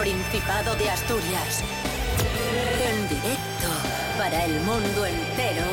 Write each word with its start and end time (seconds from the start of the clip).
Principado 0.00 0.74
de 0.76 0.88
Asturias. 0.88 1.62
En 2.82 3.06
directo 3.06 3.68
para 4.16 4.46
el 4.46 4.58
mundo 4.60 5.04
entero. 5.04 5.66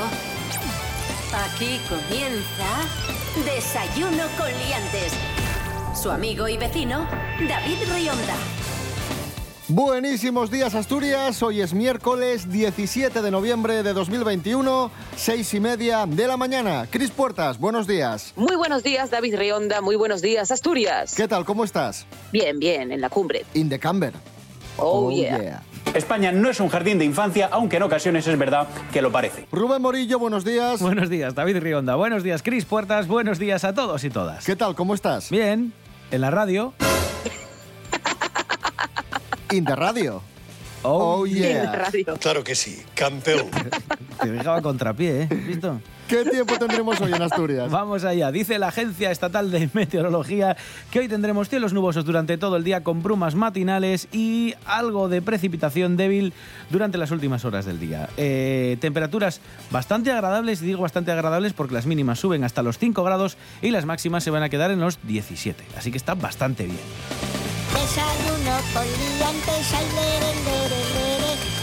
Aquí 1.45 1.79
comienza 1.87 2.65
Desayuno 3.45 4.23
con 4.37 4.47
Liantes. 4.47 5.13
Su 5.95 6.11
amigo 6.11 6.49
y 6.49 6.57
vecino, 6.57 7.07
David 7.47 7.77
Rionda. 7.89 8.35
Buenísimos 9.69 10.51
días 10.51 10.75
Asturias, 10.75 11.43
hoy 11.43 11.61
es 11.61 11.73
miércoles 11.73 12.49
17 12.49 13.21
de 13.21 13.31
noviembre 13.31 13.83
de 13.83 13.91
2021, 13.91 14.91
seis 15.17 15.53
y 15.53 15.59
media 15.59 16.05
de 16.05 16.27
la 16.27 16.37
mañana. 16.37 16.87
Cris 16.89 17.11
Puertas, 17.11 17.57
buenos 17.59 17.87
días. 17.87 18.33
Muy 18.35 18.55
buenos 18.55 18.83
días, 18.83 19.09
David 19.09 19.35
Rionda. 19.37 19.81
Muy 19.81 19.95
buenos 19.95 20.21
días, 20.21 20.51
Asturias. 20.51 21.13
¿Qué 21.15 21.27
tal? 21.27 21.43
¿Cómo 21.43 21.63
estás? 21.63 22.05
Bien, 22.31 22.59
bien, 22.59 22.91
en 22.91 23.01
la 23.01 23.09
cumbre. 23.09 23.45
In 23.53 23.67
the 23.69 23.79
camber. 23.79 24.13
Oh, 24.77 25.09
yeah. 25.11 25.63
España 25.95 26.31
no 26.31 26.49
es 26.49 26.59
un 26.59 26.69
jardín 26.69 26.99
de 26.99 27.05
infancia, 27.05 27.49
aunque 27.51 27.77
en 27.77 27.83
ocasiones 27.83 28.27
es 28.27 28.37
verdad 28.37 28.67
que 28.93 29.01
lo 29.01 29.11
parece. 29.11 29.47
Rubén 29.51 29.81
Morillo, 29.81 30.19
buenos 30.19 30.45
días. 30.45 30.81
Buenos 30.81 31.09
días, 31.09 31.33
David 31.33 31.57
Rionda. 31.57 31.95
Buenos 31.95 32.21
días, 32.23 32.43
Cris 32.43 32.65
Puertas. 32.65 33.07
Buenos 33.07 33.39
días 33.39 33.63
a 33.63 33.73
todos 33.73 34.03
y 34.03 34.09
todas. 34.11 34.45
¿Qué 34.45 34.55
tal? 34.55 34.75
¿Cómo 34.75 34.93
estás? 34.93 35.29
Bien, 35.31 35.73
en 36.11 36.21
la 36.21 36.29
radio. 36.29 36.73
In 39.51 39.65
the 39.65 39.75
radio. 39.75 40.21
Oh, 40.83 41.21
Oh, 41.21 41.25
yeah. 41.25 41.63
la 41.63 41.71
radio. 41.71 42.17
Claro 42.19 42.43
que 42.43 42.53
sí, 42.53 42.83
campeón. 42.93 43.47
Te 44.21 44.31
dejaba 44.31 44.61
contrapié, 44.61 45.23
¿eh? 45.23 45.27
¿Visto? 45.47 45.79
¿Qué 46.07 46.23
tiempo 46.23 46.57
tendremos 46.57 46.99
hoy 47.01 47.11
en 47.13 47.21
Asturias? 47.21 47.69
Vamos 47.69 48.03
allá. 48.05 48.31
Dice 48.31 48.57
la 48.57 48.69
Agencia 48.69 49.11
Estatal 49.11 49.51
de 49.51 49.69
Meteorología 49.73 50.55
que 50.89 50.99
hoy 50.99 51.07
tendremos 51.07 51.49
cielos 51.49 51.73
nubosos 51.73 52.05
durante 52.05 52.37
todo 52.37 52.55
el 52.55 52.63
día 52.63 52.83
con 52.83 53.03
brumas 53.03 53.35
matinales 53.35 54.07
y 54.13 54.55
algo 54.65 55.09
de 55.09 55.21
precipitación 55.21 55.97
débil 55.97 56.33
durante 56.69 56.97
las 56.97 57.11
últimas 57.11 57.43
horas 57.45 57.65
del 57.65 57.79
día. 57.79 58.09
Eh, 58.17 58.77
temperaturas 58.79 59.41
bastante 59.69 60.11
agradables, 60.11 60.61
y 60.61 60.67
digo 60.67 60.81
bastante 60.81 61.11
agradables 61.11 61.53
porque 61.53 61.73
las 61.73 61.85
mínimas 61.85 62.19
suben 62.19 62.43
hasta 62.43 62.63
los 62.63 62.77
5 62.77 63.03
grados 63.03 63.37
y 63.61 63.71
las 63.71 63.85
máximas 63.85 64.23
se 64.23 64.31
van 64.31 64.43
a 64.43 64.49
quedar 64.49 64.71
en 64.71 64.79
los 64.79 64.99
17. 65.03 65.63
Así 65.77 65.91
que 65.91 65.97
está 65.97 66.15
bastante 66.15 66.65
bien. 66.65 66.79
Desayuno 67.73 68.57
con 68.73 68.83
liantes, 68.83 69.73
ay, 69.73 69.85
lere, 69.95 70.35
lere, 70.45 70.93
lere. 70.93 71.06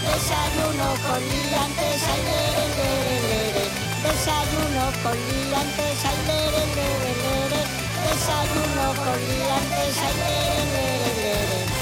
Desayuno 0.05 0.89
con 1.07 1.21
liantes, 1.33 2.03
ay, 2.13 2.21
lere, 2.29 2.67
lere, 2.79 3.17
lere. 3.29 3.65
Desayuno 4.05 4.85
con 5.03 5.17
liantes, 5.29 6.05
ay, 6.11 6.19
lere, 6.29 6.63
lere, 6.77 7.13
lere. 7.25 7.61
Desayuno 8.05 8.87
con 9.05 9.19
liantes, 9.29 9.97
ay, 10.07 10.15
lere, 10.23 10.65
lere, 10.75 11.15
lere. 11.23 11.75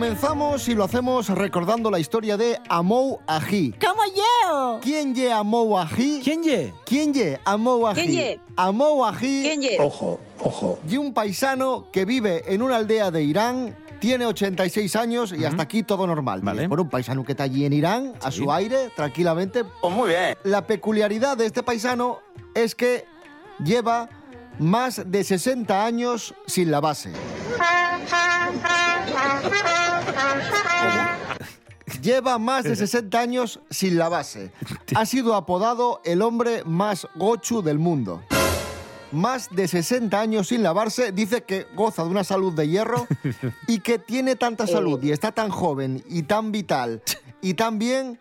Comenzamos 0.00 0.66
y 0.66 0.74
lo 0.74 0.84
hacemos 0.84 1.28
recordando 1.28 1.90
la 1.90 1.98
historia 1.98 2.38
de 2.38 2.58
Amou 2.70 3.20
Aji. 3.26 3.74
¿Cómo 3.78 4.00
yo? 4.16 4.80
¿Quién 4.80 5.14
ye 5.14 5.30
Amou 5.30 5.76
Aji? 5.76 6.22
¿Quién 6.24 6.42
ye? 6.42 6.72
¿Quién 6.86 7.12
ye 7.12 7.38
Amou 7.44 7.86
Aji? 7.86 8.00
¿Quién 8.00 8.12
ye? 8.12 8.40
Amou 8.56 9.04
Aji 9.04 9.42
¿Quién 9.42 9.60
ye? 9.60 9.76
Ojo, 9.78 10.18
ojo. 10.42 10.78
y 10.88 10.96
un 10.96 11.12
paisano 11.12 11.88
que 11.92 12.06
vive 12.06 12.44
en 12.46 12.62
una 12.62 12.76
aldea 12.76 13.10
de 13.10 13.22
Irán. 13.22 13.76
Tiene 14.00 14.24
86 14.24 14.96
años 14.96 15.34
y 15.38 15.44
hasta 15.44 15.64
aquí 15.64 15.82
todo 15.82 16.06
normal. 16.06 16.40
Vale. 16.42 16.66
Por 16.66 16.80
un 16.80 16.88
paisano 16.88 17.22
que 17.22 17.32
está 17.32 17.44
allí 17.44 17.66
en 17.66 17.74
Irán, 17.74 18.14
a 18.22 18.30
su 18.30 18.50
aire, 18.50 18.88
tranquilamente. 18.96 19.64
Pues 19.82 19.94
muy 19.94 20.08
bien. 20.08 20.34
La 20.44 20.66
peculiaridad 20.66 21.36
de 21.36 21.44
este 21.44 21.62
paisano 21.62 22.20
es 22.54 22.74
que 22.74 23.04
lleva 23.62 24.08
más 24.60 25.10
de 25.10 25.24
60 25.24 25.84
años 25.84 26.34
sin 26.46 26.70
la 26.70 26.80
base. 26.80 27.10
Lleva 32.02 32.38
más 32.38 32.64
de 32.64 32.76
60 32.76 33.18
años 33.18 33.60
sin 33.70 33.96
la 33.98 34.08
base. 34.08 34.52
Ha 34.94 35.06
sido 35.06 35.34
apodado 35.34 36.00
el 36.04 36.22
hombre 36.22 36.62
más 36.64 37.08
gochu 37.14 37.62
del 37.62 37.78
mundo. 37.78 38.22
Más 39.12 39.48
de 39.50 39.66
60 39.66 40.20
años 40.20 40.48
sin 40.48 40.62
lavarse, 40.62 41.10
dice 41.10 41.42
que 41.42 41.66
goza 41.74 42.04
de 42.04 42.10
una 42.10 42.22
salud 42.22 42.52
de 42.52 42.68
hierro 42.68 43.08
y 43.66 43.80
que 43.80 43.98
tiene 43.98 44.36
tanta 44.36 44.66
salud 44.66 45.02
y 45.02 45.10
está 45.10 45.32
tan 45.32 45.50
joven 45.50 46.04
y 46.06 46.22
tan 46.22 46.52
vital 46.52 47.02
y 47.40 47.54
tan 47.54 47.78
bien 47.78 48.20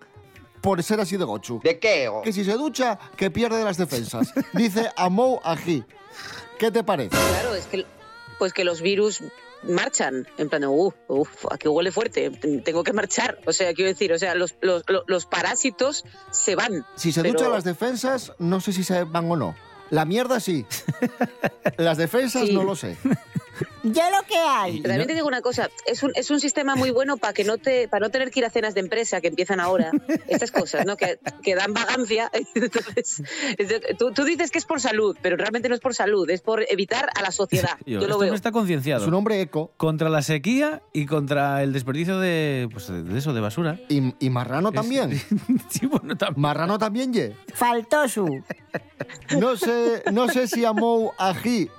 por 0.61 0.81
ser 0.83 0.99
así 0.99 1.17
de 1.17 1.23
gochu. 1.25 1.59
¿De 1.63 1.79
qué? 1.79 2.09
Que 2.23 2.33
si 2.33 2.43
se 2.45 2.53
ducha, 2.53 2.99
que 3.15 3.29
pierde 3.31 3.63
las 3.63 3.77
defensas. 3.77 4.33
Dice 4.53 4.89
Amou 4.95 5.39
Aji. 5.43 5.83
¿Qué 6.57 6.71
te 6.71 6.83
parece? 6.83 7.09
Claro, 7.09 7.55
es 7.55 7.65
que, 7.67 7.85
pues 8.37 8.51
que 8.53 8.63
los 8.63 8.81
virus 8.81 9.23
marchan. 9.63 10.27
En 10.37 10.49
plan, 10.49 10.65
uff, 10.65 10.93
uf, 11.07 11.45
aquí 11.51 11.67
huele 11.67 11.91
fuerte, 11.91 12.29
tengo 12.63 12.83
que 12.83 12.93
marchar. 12.93 13.39
O 13.45 13.53
sea, 13.53 13.73
quiero 13.73 13.89
decir, 13.89 14.11
o 14.13 14.19
sea, 14.19 14.35
los, 14.35 14.55
los, 14.61 14.83
los- 14.87 15.03
los 15.07 15.25
parásitos 15.25 16.03
se 16.31 16.55
van. 16.55 16.85
Si 16.95 17.11
se 17.11 17.21
Pero- 17.21 17.33
duchan 17.33 17.51
las 17.51 17.63
defensas, 17.63 18.33
no 18.39 18.59
sé 18.61 18.73
si 18.73 18.83
se 18.83 19.03
van 19.03 19.29
o 19.31 19.35
no. 19.35 19.55
La 19.89 20.05
mierda 20.05 20.39
sí. 20.39 20.65
Las 21.77 21.97
defensas 21.97 22.47
Sí. 22.47 22.53
no 22.53 22.63
lo 22.63 22.75
sé. 22.75 22.95
Yo 23.83 24.01
lo 24.09 24.27
que 24.27 24.37
hay. 24.37 24.81
También 24.81 25.07
te 25.07 25.13
digo 25.13 25.27
una 25.27 25.41
cosa, 25.41 25.69
es 25.85 26.03
un, 26.03 26.11
es 26.15 26.29
un 26.31 26.39
sistema 26.39 26.75
muy 26.75 26.91
bueno 26.91 27.17
para 27.17 27.33
que 27.33 27.43
no 27.43 27.57
te, 27.57 27.87
para 27.87 28.05
no 28.05 28.11
tener 28.11 28.31
que 28.31 28.39
ir 28.39 28.45
a 28.45 28.49
cenas 28.49 28.73
de 28.73 28.81
empresa 28.81 29.21
que 29.21 29.27
empiezan 29.27 29.59
ahora, 29.59 29.91
estas 30.27 30.51
cosas, 30.51 30.85
¿no? 30.85 30.97
Que, 30.97 31.19
que 31.43 31.55
dan 31.55 31.73
vagancia. 31.73 32.29
Entonces, 32.55 33.21
es 33.57 33.97
tú, 33.97 34.11
tú 34.11 34.23
dices 34.23 34.51
que 34.51 34.57
es 34.57 34.65
por 34.65 34.81
salud, 34.81 35.17
pero 35.21 35.37
realmente 35.37 35.69
no 35.69 35.75
es 35.75 35.81
por 35.81 35.95
salud, 35.95 36.29
es 36.29 36.41
por 36.41 36.65
evitar 36.69 37.09
a 37.15 37.21
la 37.21 37.31
sociedad. 37.31 37.77
Yo, 37.85 37.99
Yo 38.01 38.07
lo 38.07 38.13
esto 38.13 38.19
veo. 38.19 38.29
no 38.29 38.35
está 38.35 38.51
concienciado. 38.51 39.01
Es 39.01 39.07
un 39.07 39.13
hombre 39.13 39.41
eco 39.41 39.71
Contra 39.77 40.09
la 40.09 40.21
sequía 40.21 40.81
y 40.93 41.05
contra 41.05 41.63
el 41.63 41.73
desperdicio 41.73 42.19
de, 42.19 42.67
pues, 42.71 42.87
de 42.87 43.17
eso, 43.17 43.33
de 43.33 43.41
basura. 43.41 43.79
y, 43.89 44.13
y 44.19 44.29
marrano 44.29 44.71
también. 44.71 45.19
sí, 45.69 45.85
bueno, 45.85 46.15
también. 46.17 46.41
Marrano 46.41 46.77
también, 46.77 47.13
ye. 47.13 47.35
Faltó 47.53 48.07
su. 48.07 48.27
No 49.39 49.55
sé, 49.57 50.03
no 50.11 50.27
sé 50.27 50.47
si 50.47 50.65
Amou 50.65 51.11
Aji 51.17 51.69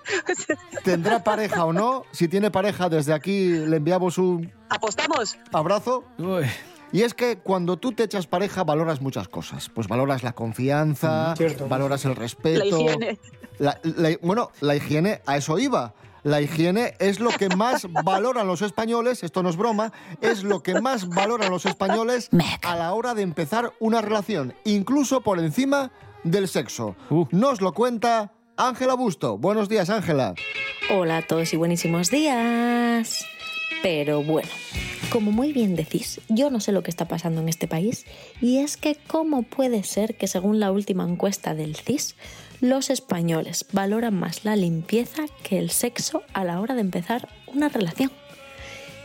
tendrá 0.84 1.22
pareja 1.22 1.64
o 1.64 1.69
no. 1.72 2.04
Si 2.12 2.28
tiene 2.28 2.50
pareja, 2.50 2.88
desde 2.88 3.12
aquí 3.12 3.48
le 3.48 3.76
enviamos 3.76 4.19
un 4.19 4.53
¿Apostamos? 4.69 5.36
abrazo. 5.53 6.04
Uy. 6.19 6.44
Y 6.92 7.03
es 7.03 7.14
que 7.14 7.38
cuando 7.38 7.76
tú 7.76 7.92
te 7.92 8.03
echas 8.03 8.26
pareja 8.26 8.64
valoras 8.64 9.00
muchas 9.00 9.28
cosas. 9.28 9.69
Pues 9.69 9.86
valoras 9.86 10.22
la 10.25 10.32
confianza, 10.32 11.34
valoras 11.69 12.04
el 12.04 12.16
respeto. 12.16 12.59
La 12.59 12.66
higiene. 12.66 13.19
La- 13.59 13.78
la- 13.82 14.16
bueno, 14.22 14.50
la 14.60 14.75
higiene, 14.75 15.20
a 15.26 15.36
eso 15.36 15.59
iba. 15.59 15.94
La 16.22 16.41
higiene 16.42 16.94
es 16.98 17.19
lo 17.20 17.30
que 17.30 17.48
más 17.48 17.86
valoran 18.04 18.47
los 18.47 18.60
españoles, 18.60 19.22
esto 19.22 19.42
no 19.42 19.48
es 19.50 19.56
broma, 19.56 19.92
es 20.20 20.42
lo 20.44 20.62
que 20.62 20.78
más 20.80 21.09
valoran 21.09 21.50
los 21.50 21.64
españoles 21.64 22.28
a 22.62 22.76
la 22.76 22.92
hora 22.92 23.14
de 23.14 23.22
empezar 23.22 23.72
una 23.80 24.03
relación, 24.03 24.53
incluso 24.64 25.22
por 25.22 25.38
encima 25.38 25.91
del 26.25 26.47
sexo. 26.48 26.94
Uh. 27.09 27.25
Nos 27.30 27.62
lo 27.62 27.72
cuenta 27.72 28.32
Ángela 28.59 28.94
Busto. 28.94 29.38
Buenos 29.38 29.69
días, 29.70 29.88
Ángela. 29.88 30.34
Hola 30.92 31.18
a 31.18 31.22
todos 31.22 31.52
y 31.52 31.56
buenísimos 31.56 32.10
días. 32.10 33.24
Pero 33.80 34.24
bueno, 34.24 34.48
como 35.12 35.30
muy 35.30 35.52
bien 35.52 35.76
decís, 35.76 36.20
yo 36.28 36.50
no 36.50 36.59
sé 36.59 36.72
lo 36.72 36.82
que 36.82 36.91
está 36.91 37.06
pasando 37.06 37.41
en 37.41 37.48
este 37.48 37.68
país 37.68 38.06
y 38.41 38.59
es 38.59 38.76
que 38.76 38.97
cómo 39.06 39.44
puede 39.44 39.84
ser 39.84 40.16
que 40.16 40.26
según 40.26 40.59
la 40.59 40.72
última 40.72 41.04
encuesta 41.04 41.54
del 41.54 41.76
CIS, 41.76 42.16
los 42.60 42.91
españoles 42.91 43.66
valoran 43.70 44.18
más 44.18 44.44
la 44.44 44.56
limpieza 44.56 45.26
que 45.44 45.59
el 45.59 45.70
sexo 45.70 46.24
a 46.32 46.42
la 46.42 46.60
hora 46.60 46.74
de 46.74 46.80
empezar 46.80 47.28
una 47.47 47.68
relación. 47.68 48.10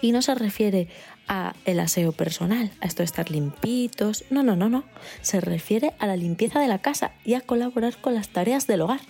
Y 0.02 0.12
no 0.12 0.24
se 0.24 0.34
refiere 0.34 0.88
a 1.28 1.54
el 1.66 1.80
aseo 1.80 2.14
personal, 2.14 2.72
a 2.82 2.88
esto 2.88 3.04
de 3.04 3.06
estar 3.06 3.30
limpitos, 3.30 4.26
no, 4.32 4.42
no, 4.42 4.56
no, 4.56 4.70
no, 4.70 4.86
se 5.22 5.40
refiere 5.40 5.94
a 6.00 6.08
la 6.08 6.18
limpieza 6.18 6.60
de 6.60 6.68
la 6.68 6.80
casa 6.80 7.12
y 7.24 7.36
a 7.36 7.42
colaborar 7.42 7.96
con 8.02 8.16
las 8.16 8.30
tareas 8.30 8.66
del 8.66 8.82
hogar. 8.82 9.02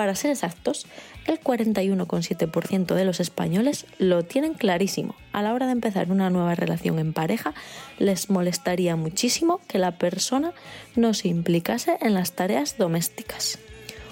Para 0.00 0.14
ser 0.14 0.30
exactos, 0.30 0.86
el 1.26 1.38
41,7% 1.42 2.94
de 2.94 3.04
los 3.04 3.20
españoles 3.20 3.84
lo 3.98 4.24
tienen 4.24 4.54
clarísimo. 4.54 5.14
A 5.34 5.42
la 5.42 5.52
hora 5.52 5.66
de 5.66 5.72
empezar 5.72 6.10
una 6.10 6.30
nueva 6.30 6.54
relación 6.54 6.98
en 6.98 7.12
pareja, 7.12 7.52
les 7.98 8.30
molestaría 8.30 8.96
muchísimo 8.96 9.60
que 9.68 9.76
la 9.76 9.98
persona 9.98 10.54
no 10.96 11.12
se 11.12 11.28
implicase 11.28 11.98
en 12.00 12.14
las 12.14 12.32
tareas 12.32 12.78
domésticas. 12.78 13.58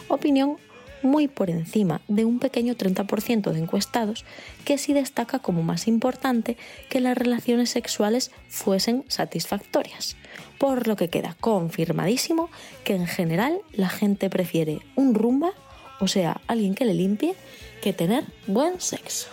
Opinión 0.08 0.58
muy 1.00 1.26
por 1.26 1.48
encima 1.48 2.02
de 2.06 2.26
un 2.26 2.38
pequeño 2.38 2.74
30% 2.74 3.50
de 3.50 3.58
encuestados 3.58 4.26
que 4.66 4.76
sí 4.76 4.92
destaca 4.92 5.38
como 5.38 5.62
más 5.62 5.88
importante 5.88 6.58
que 6.90 7.00
las 7.00 7.16
relaciones 7.16 7.70
sexuales 7.70 8.30
fuesen 8.48 9.04
satisfactorias. 9.08 10.16
Por 10.58 10.86
lo 10.86 10.96
que 10.96 11.08
queda 11.08 11.34
confirmadísimo 11.40 12.50
que 12.84 12.94
en 12.94 13.06
general 13.06 13.60
la 13.72 13.88
gente 13.88 14.28
prefiere 14.28 14.80
un 14.96 15.14
rumba, 15.14 15.52
o 16.00 16.08
sea, 16.08 16.40
alguien 16.46 16.74
que 16.74 16.84
le 16.84 16.94
limpie, 16.94 17.34
que 17.82 17.92
tener 17.92 18.24
buen 18.46 18.80
sexo. 18.80 19.28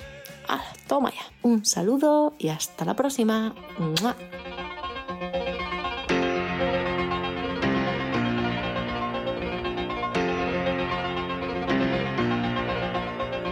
¡Hala, 0.48 0.74
toma 0.88 1.12
ya! 1.12 1.32
Un 1.42 1.66
saludo 1.66 2.34
y 2.38 2.50
hasta 2.50 2.86
la 2.86 2.96
próxima. 2.96 3.56
¡Mua! 3.78 4.16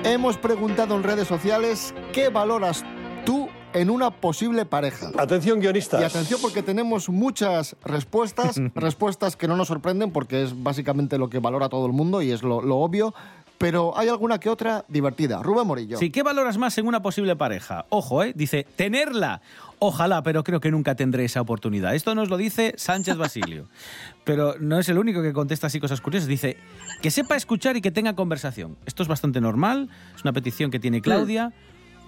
Hemos 0.04 0.38
preguntado 0.38 0.96
en 0.96 1.04
redes 1.04 1.28
sociales 1.28 1.94
qué 2.12 2.30
valoras 2.30 2.84
tú 3.26 3.50
en 3.74 3.90
una 3.90 4.12
posible 4.12 4.66
pareja. 4.66 5.12
Atención, 5.18 5.60
guionistas. 5.60 6.02
Y 6.02 6.04
atención 6.04 6.40
porque 6.42 6.64
tenemos 6.64 7.10
muchas 7.10 7.76
respuestas, 7.84 8.62
respuestas 8.76 9.36
que 9.36 9.48
no 9.48 9.56
nos 9.56 9.68
sorprenden 9.68 10.12
porque 10.12 10.44
es 10.44 10.64
básicamente 10.64 11.18
lo 11.18 11.30
que 11.30 11.40
valora 11.40 11.70
todo 11.70 11.86
el 11.86 11.94
mundo 11.94 12.22
y 12.22 12.32
es 12.32 12.44
lo, 12.44 12.62
lo 12.62 12.78
obvio, 12.78 13.14
pero 13.58 13.98
hay 13.98 14.10
alguna 14.10 14.40
que 14.40 14.50
otra 14.50 14.84
divertida. 14.90 15.42
Rubén 15.42 15.66
Morillo. 15.66 15.98
Sí, 15.98 16.10
¿qué 16.10 16.22
valoras 16.22 16.58
más 16.58 16.78
en 16.78 16.86
una 16.86 17.02
posible 17.02 17.36
pareja? 17.36 17.86
Ojo, 17.90 18.24
¿eh? 18.24 18.34
Dice, 18.36 18.68
tenerla. 18.76 19.42
Ojalá, 19.80 20.24
pero 20.24 20.44
creo 20.44 20.60
que 20.60 20.72
nunca 20.72 20.96
tendré 20.96 21.26
esa 21.26 21.42
oportunidad. 21.42 21.96
Esto 21.96 22.16
nos 22.16 22.30
lo 22.30 22.38
dice 22.38 22.74
Sánchez 22.78 23.18
Basilio. 23.18 23.68
Pero 24.24 24.56
no 24.60 24.80
es 24.80 24.88
el 24.88 24.98
único 24.98 25.22
que 25.22 25.34
contesta 25.34 25.68
así 25.68 25.82
cosas 25.82 26.00
curiosas. 26.00 26.30
Dice, 26.30 26.56
que 27.02 27.12
sepa 27.12 27.36
escuchar 27.36 27.76
y 27.76 27.82
que 27.82 27.92
tenga 27.92 28.16
conversación. 28.16 28.78
Esto 28.86 29.04
es 29.04 29.10
bastante 29.10 29.42
normal, 29.42 29.90
es 30.16 30.24
una 30.24 30.32
petición 30.32 30.72
que 30.72 30.80
tiene 30.80 31.02
Claudia. 31.02 31.52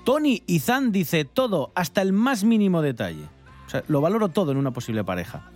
Tony 0.06 0.44
Izan 0.46 0.92
dice 0.92 1.26
todo, 1.26 1.72
hasta 1.74 2.02
el 2.04 2.14
más 2.14 2.44
mínimo 2.44 2.84
detalle. 2.84 3.24
O 3.66 3.70
sea, 3.70 3.84
lo 3.88 4.02
valoro 4.02 4.30
todo 4.30 4.52
en 4.52 4.58
una 4.58 4.72
posible 4.72 5.04
pareja. 5.04 5.50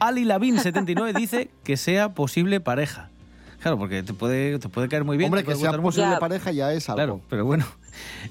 Ali 0.00 0.24
Lavín 0.24 0.58
79 0.58 1.12
dice 1.16 1.50
que 1.62 1.76
sea 1.76 2.12
posible 2.12 2.58
pareja. 2.60 3.10
Claro, 3.60 3.78
porque 3.78 4.02
te 4.02 4.12
puede, 4.12 4.58
te 4.58 4.68
puede 4.68 4.88
caer 4.88 5.04
muy 5.04 5.16
bien. 5.16 5.28
Hombre, 5.28 5.44
que 5.44 5.54
sea 5.54 5.70
mucho. 5.70 5.82
posible 5.82 6.16
pareja 6.18 6.50
ya 6.50 6.72
es 6.72 6.88
algo. 6.88 6.96
Claro, 6.96 7.20
pero 7.30 7.44
bueno. 7.44 7.64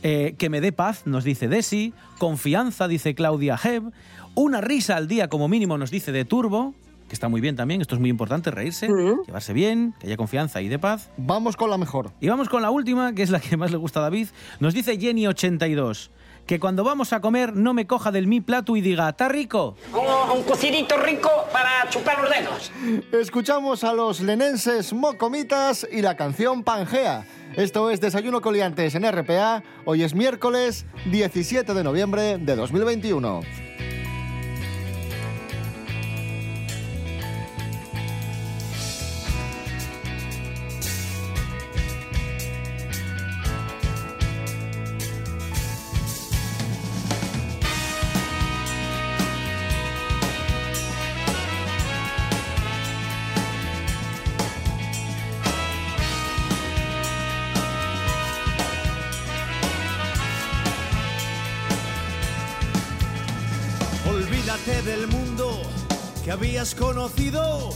Eh, 0.04 0.36
que 0.38 0.50
me 0.50 0.60
dé 0.60 0.72
paz, 0.72 1.04
nos 1.06 1.24
dice 1.24 1.48
Desi. 1.48 1.94
Confianza, 2.18 2.88
dice 2.88 3.16
Claudia 3.16 3.58
Heb. 3.64 3.94
Una 4.36 4.60
risa 4.60 4.98
al 4.98 5.08
día 5.08 5.30
como 5.30 5.48
mínimo, 5.48 5.78
nos 5.78 5.92
dice 5.92 6.12
de 6.12 6.26
Turbo, 6.26 6.74
que 7.12 7.16
está 7.16 7.28
muy 7.28 7.42
bien 7.42 7.58
también. 7.58 7.82
Esto 7.82 7.96
es 7.96 8.00
muy 8.00 8.10
importante, 8.10 8.52
reírse, 8.52 8.88
llevarse 8.88 9.52
bien, 9.52 9.94
que 10.00 10.08
haya 10.08 10.16
confianza 10.16 10.62
y 10.62 10.70
de 10.70 10.80
paz. 10.80 11.10
Vamos 11.18 11.58
con 11.58 11.70
la 11.70 11.78
mejor. 11.78 12.14
Y 12.22 12.30
vamos 12.30 12.48
con 12.48 12.62
la 12.62 12.72
última, 12.72 13.14
que 13.14 13.22
es 13.22 13.30
la 13.30 13.42
que 13.42 13.58
más 13.58 13.70
le 13.70 13.76
gusta 13.76 14.00
a 14.00 14.04
David. 14.04 14.30
Nos 14.62 14.74
dice 14.74 14.98
Jenny82, 14.98 16.10
que 16.48 16.58
cuando 16.62 16.86
vamos 16.86 17.12
a 17.12 17.20
comer 17.20 17.54
no 17.54 17.74
me 17.74 17.86
coja 17.86 18.14
del 18.14 18.28
mi 18.28 18.40
plato 18.40 18.78
y 18.78 18.82
diga, 18.82 19.10
¿está 19.10 19.28
rico? 19.28 19.76
Un, 19.92 20.38
un 20.38 20.44
cocidito 20.44 20.96
rico 21.00 21.30
para 21.52 21.90
chupar 21.90 22.22
los 22.22 22.30
dedos. 22.30 22.72
Escuchamos 23.12 23.84
a 23.84 23.92
los 23.92 24.22
lenenses 24.22 24.94
Mocomitas 24.94 25.86
y 25.92 26.02
la 26.02 26.16
canción 26.16 26.64
Pangea. 26.64 27.26
Esto 27.58 27.92
es 27.92 28.00
Desayuno 28.00 28.40
Coliantes 28.40 28.96
en 28.96 29.04
RPA. 29.12 29.64
Hoy 29.84 30.04
es 30.04 30.16
miércoles 30.16 30.86
17 31.12 31.74
de 31.74 31.84
noviembre 31.84 32.38
de 32.38 32.56
2021. 32.56 33.42
Que 66.72 66.72
habías 66.72 66.76
conocido. 66.76 67.70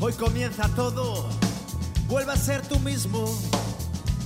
Hoy 0.00 0.12
comienza 0.14 0.68
todo. 0.74 1.28
Vuelve 2.06 2.32
a 2.32 2.36
ser 2.36 2.62
tú 2.62 2.78
mismo. 2.80 3.26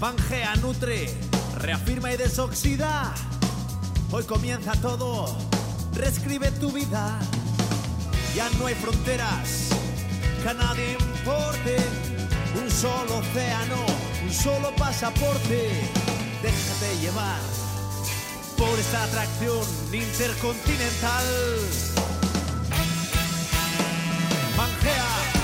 Pangea, 0.01 0.55
nutre, 0.57 1.13
reafirma 1.59 2.13
y 2.13 2.17
desoxida. 2.17 3.15
Hoy 4.11 4.25
comienza 4.25 4.73
todo. 4.81 5.37
Reescribe 5.95 6.51
tu 6.53 6.73
vida. 6.73 7.19
Ya 8.35 8.49
no 8.59 8.67
hay 8.67 8.75
fronteras 8.75 9.69
que 10.43 10.49
a 10.49 10.55
nadie 10.55 10.93
importe. 10.93 11.77
Un 12.63 12.71
solo 12.71 13.19
océano, 13.19 13.87
un 14.25 14.33
solo 14.33 14.75
pasaporte. 14.77 15.71
Déjate 16.43 17.01
llevar 17.01 17.41
por 18.57 18.79
esta 18.79 19.05
atracción 19.05 19.67
intercontinental. 19.93 22.02
Pangea, 24.63 25.42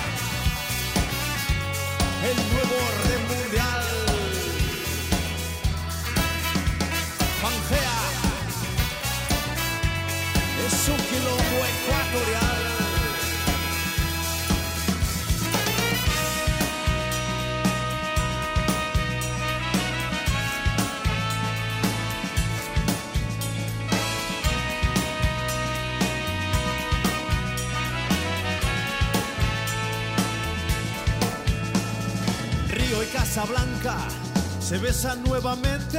se 34.69 34.77
besan 34.77 35.25
nuevamente, 35.25 35.99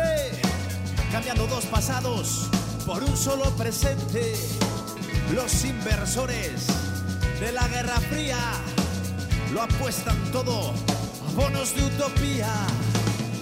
cambiando 1.12 1.48
dos 1.48 1.66
pasados 1.66 2.48
por 2.86 3.04
un 3.04 3.18
solo 3.18 3.46
presente. 3.58 4.36
Los 5.34 5.66
inversores 5.66 6.68
de 7.40 7.52
la 7.52 7.68
Guerra 7.68 8.00
Fría 8.12 8.38
lo 9.54 9.64
apuestan 9.64 10.16
todo 10.32 10.70
a 10.70 11.32
bonos 11.36 11.76
de 11.76 11.84
utopía. 11.84 12.54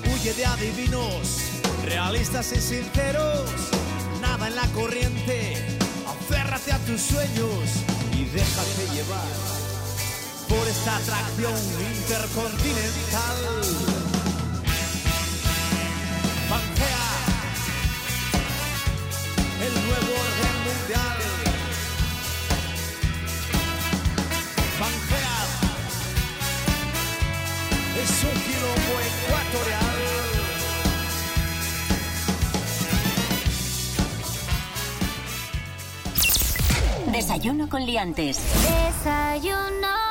Huye 0.06 0.34
de 0.34 0.46
adivinos, 0.46 1.42
realistas 1.84 2.54
y 2.54 2.62
sinceros, 2.62 3.50
nada 4.22 4.48
en 4.48 4.56
la 4.56 4.68
corriente. 4.68 5.58
Aférrate 6.08 6.72
a 6.72 6.80
tus 6.86 7.02
sueños 7.02 7.84
y 8.14 8.24
déjate 8.24 8.96
llevar 8.96 9.28
por 10.48 10.66
esta 10.70 10.96
atracción 10.96 11.60
intercontinental. 11.98 13.97
Desayuno 37.12 37.68
con 37.68 37.86
liantes. 37.86 38.40
Desayuno. 38.62 40.07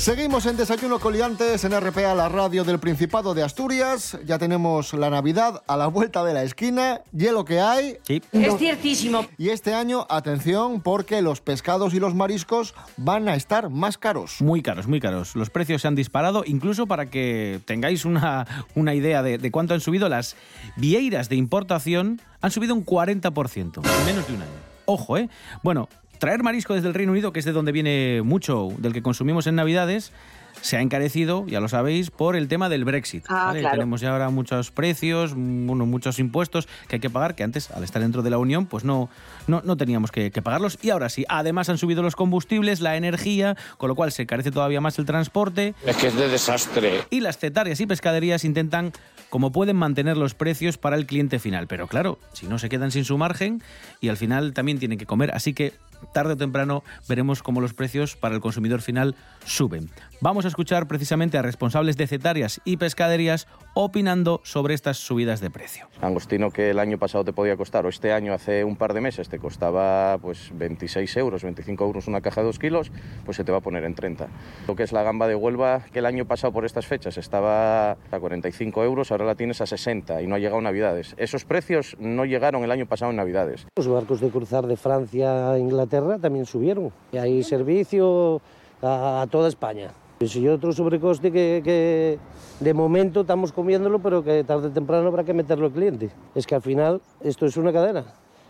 Seguimos 0.00 0.46
en 0.46 0.56
Desayuno 0.56 0.98
Coliantes 0.98 1.62
en 1.62 1.78
RPA, 1.78 2.14
la 2.14 2.30
radio 2.30 2.64
del 2.64 2.78
Principado 2.78 3.34
de 3.34 3.42
Asturias. 3.42 4.18
Ya 4.24 4.38
tenemos 4.38 4.94
la 4.94 5.10
Navidad 5.10 5.62
a 5.66 5.76
la 5.76 5.88
vuelta 5.88 6.24
de 6.24 6.32
la 6.32 6.42
esquina. 6.42 7.02
Hielo 7.12 7.44
que 7.44 7.60
hay. 7.60 7.98
Sí. 8.04 8.22
Es 8.32 8.56
ciertísimo. 8.56 9.26
Y 9.36 9.50
este 9.50 9.74
año, 9.74 10.06
atención, 10.08 10.80
porque 10.80 11.20
los 11.20 11.42
pescados 11.42 11.92
y 11.92 12.00
los 12.00 12.14
mariscos 12.14 12.74
van 12.96 13.28
a 13.28 13.34
estar 13.34 13.68
más 13.68 13.98
caros. 13.98 14.40
Muy 14.40 14.62
caros, 14.62 14.86
muy 14.86 15.00
caros. 15.00 15.36
Los 15.36 15.50
precios 15.50 15.82
se 15.82 15.88
han 15.88 15.96
disparado, 15.96 16.44
incluso 16.46 16.86
para 16.86 17.10
que 17.10 17.60
tengáis 17.66 18.06
una, 18.06 18.46
una 18.74 18.94
idea 18.94 19.22
de, 19.22 19.36
de 19.36 19.50
cuánto 19.50 19.74
han 19.74 19.82
subido, 19.82 20.08
las 20.08 20.34
vieiras 20.76 21.28
de 21.28 21.36
importación 21.36 22.22
han 22.40 22.50
subido 22.50 22.74
un 22.74 22.86
40% 22.86 23.86
en 23.86 24.06
menos 24.06 24.26
de 24.26 24.32
un 24.32 24.40
año. 24.40 24.50
Ojo, 24.86 25.18
¿eh? 25.18 25.28
Bueno, 25.62 25.90
traer 26.20 26.44
marisco 26.44 26.74
desde 26.74 26.86
el 26.86 26.94
Reino 26.94 27.10
Unido, 27.10 27.32
que 27.32 27.40
es 27.40 27.44
de 27.44 27.52
donde 27.52 27.72
viene 27.72 28.22
mucho 28.22 28.68
del 28.78 28.92
que 28.92 29.02
consumimos 29.02 29.48
en 29.48 29.56
Navidades, 29.56 30.12
se 30.60 30.76
ha 30.76 30.82
encarecido, 30.82 31.46
ya 31.46 31.60
lo 31.60 31.68
sabéis, 31.68 32.10
por 32.10 32.36
el 32.36 32.46
tema 32.46 32.68
del 32.68 32.84
Brexit. 32.84 33.24
Ah, 33.28 33.46
¿vale? 33.46 33.60
claro. 33.60 33.76
Tenemos 33.76 34.00
ya 34.02 34.12
ahora 34.12 34.28
muchos 34.28 34.70
precios, 34.70 35.34
mm, 35.34 35.66
bueno, 35.66 35.86
muchos 35.86 36.18
impuestos 36.18 36.68
que 36.88 36.96
hay 36.96 37.00
que 37.00 37.08
pagar, 37.08 37.34
que 37.34 37.42
antes, 37.42 37.70
al 37.70 37.82
estar 37.82 38.02
dentro 38.02 38.22
de 38.22 38.28
la 38.28 38.36
Unión, 38.36 38.66
pues 38.66 38.84
no, 38.84 39.08
no, 39.46 39.62
no 39.64 39.76
teníamos 39.78 40.10
que, 40.10 40.30
que 40.30 40.42
pagarlos. 40.42 40.78
Y 40.82 40.90
ahora 40.90 41.08
sí, 41.08 41.24
además 41.28 41.70
han 41.70 41.78
subido 41.78 42.02
los 42.02 42.16
combustibles, 42.16 42.80
la 42.80 42.96
energía, 42.96 43.56
con 43.78 43.88
lo 43.88 43.94
cual 43.94 44.12
se 44.12 44.22
encarece 44.22 44.50
todavía 44.50 44.82
más 44.82 44.98
el 44.98 45.06
transporte. 45.06 45.74
Es 45.86 45.96
que 45.96 46.08
es 46.08 46.16
de 46.16 46.28
desastre. 46.28 47.04
Y 47.08 47.20
las 47.20 47.38
cetarias 47.38 47.80
y 47.80 47.86
pescaderías 47.86 48.44
intentan, 48.44 48.92
como 49.30 49.52
pueden, 49.52 49.76
mantener 49.76 50.18
los 50.18 50.34
precios 50.34 50.76
para 50.76 50.96
el 50.96 51.06
cliente 51.06 51.38
final. 51.38 51.66
Pero 51.66 51.86
claro, 51.86 52.18
si 52.34 52.46
no 52.46 52.58
se 52.58 52.68
quedan 52.68 52.90
sin 52.90 53.06
su 53.06 53.16
margen 53.16 53.62
y 54.02 54.10
al 54.10 54.18
final 54.18 54.52
también 54.52 54.78
tienen 54.78 54.98
que 54.98 55.06
comer. 55.06 55.30
Así 55.34 55.54
que 55.54 55.72
tarde 56.12 56.34
o 56.34 56.36
temprano 56.36 56.82
veremos 57.08 57.42
cómo 57.42 57.60
los 57.60 57.74
precios 57.74 58.16
para 58.16 58.34
el 58.34 58.40
consumidor 58.40 58.80
final 58.82 59.16
suben. 59.44 59.90
Vamos 60.20 60.44
a 60.44 60.48
escuchar 60.48 60.86
precisamente 60.86 61.38
a 61.38 61.42
responsables 61.42 61.96
de 61.96 62.06
cetarias 62.06 62.60
y 62.64 62.76
pescaderías 62.76 63.46
opinando 63.74 64.40
sobre 64.44 64.74
estas 64.74 64.98
subidas 64.98 65.40
de 65.40 65.50
precio. 65.50 65.88
Angostino 66.00 66.50
que 66.50 66.70
el 66.70 66.78
año 66.78 66.98
pasado 66.98 67.24
te 67.24 67.32
podía 67.32 67.56
costar, 67.56 67.86
o 67.86 67.88
este 67.88 68.12
año 68.12 68.32
hace 68.32 68.64
un 68.64 68.76
par 68.76 68.94
de 68.94 69.00
meses 69.00 69.28
te 69.28 69.38
costaba 69.38 70.18
pues 70.18 70.50
26 70.54 71.16
euros, 71.16 71.42
25 71.42 71.84
euros 71.84 72.08
una 72.08 72.20
caja 72.20 72.40
de 72.40 72.48
2 72.48 72.58
kilos, 72.58 72.92
pues 73.24 73.36
se 73.36 73.44
te 73.44 73.52
va 73.52 73.58
a 73.58 73.60
poner 73.60 73.84
en 73.84 73.94
30. 73.94 74.28
Lo 74.66 74.76
que 74.76 74.82
es 74.82 74.92
la 74.92 75.02
gamba 75.02 75.28
de 75.28 75.34
Huelva, 75.34 75.84
que 75.92 76.00
el 76.00 76.06
año 76.06 76.24
pasado 76.26 76.52
por 76.52 76.64
estas 76.64 76.86
fechas 76.86 77.16
estaba 77.16 77.92
a 77.92 78.18
45 78.18 78.84
euros, 78.84 79.10
ahora 79.10 79.24
la 79.24 79.34
tienes 79.34 79.60
a 79.60 79.66
60 79.66 80.22
y 80.22 80.26
no 80.26 80.34
ha 80.34 80.38
llegado 80.38 80.60
Navidades. 80.60 81.14
Esos 81.16 81.44
precios 81.44 81.96
no 81.98 82.24
llegaron 82.24 82.64
el 82.64 82.70
año 82.70 82.86
pasado 82.86 83.10
en 83.10 83.16
Navidades. 83.16 83.66
Los 83.76 83.88
barcos 83.88 84.20
de 84.20 84.30
cruzar 84.30 84.66
de 84.66 84.76
Francia 84.76 85.52
a 85.52 85.58
Inglaterra 85.58 85.89
también 86.20 86.46
subieron. 86.46 86.92
Y 87.12 87.18
hay 87.18 87.42
servicio 87.42 88.40
a, 88.82 89.22
a 89.22 89.26
toda 89.26 89.48
España. 89.48 89.90
Pues 90.18 90.36
Y 90.36 90.46
otro 90.48 90.72
sobrecoste 90.72 91.32
que, 91.32 91.62
que 91.64 92.18
de 92.60 92.74
momento 92.74 93.22
estamos 93.22 93.52
comiéndolo, 93.52 94.00
pero 94.00 94.22
que 94.22 94.44
tarde 94.44 94.68
o 94.68 94.70
temprano 94.70 95.08
habrá 95.08 95.24
que 95.24 95.32
meterlo 95.32 95.66
al 95.66 95.72
cliente. 95.72 96.10
Es 96.34 96.46
que 96.46 96.54
al 96.54 96.62
final 96.62 97.00
esto 97.22 97.46
es 97.46 97.56
una 97.56 97.72
cadena. 97.72 98.04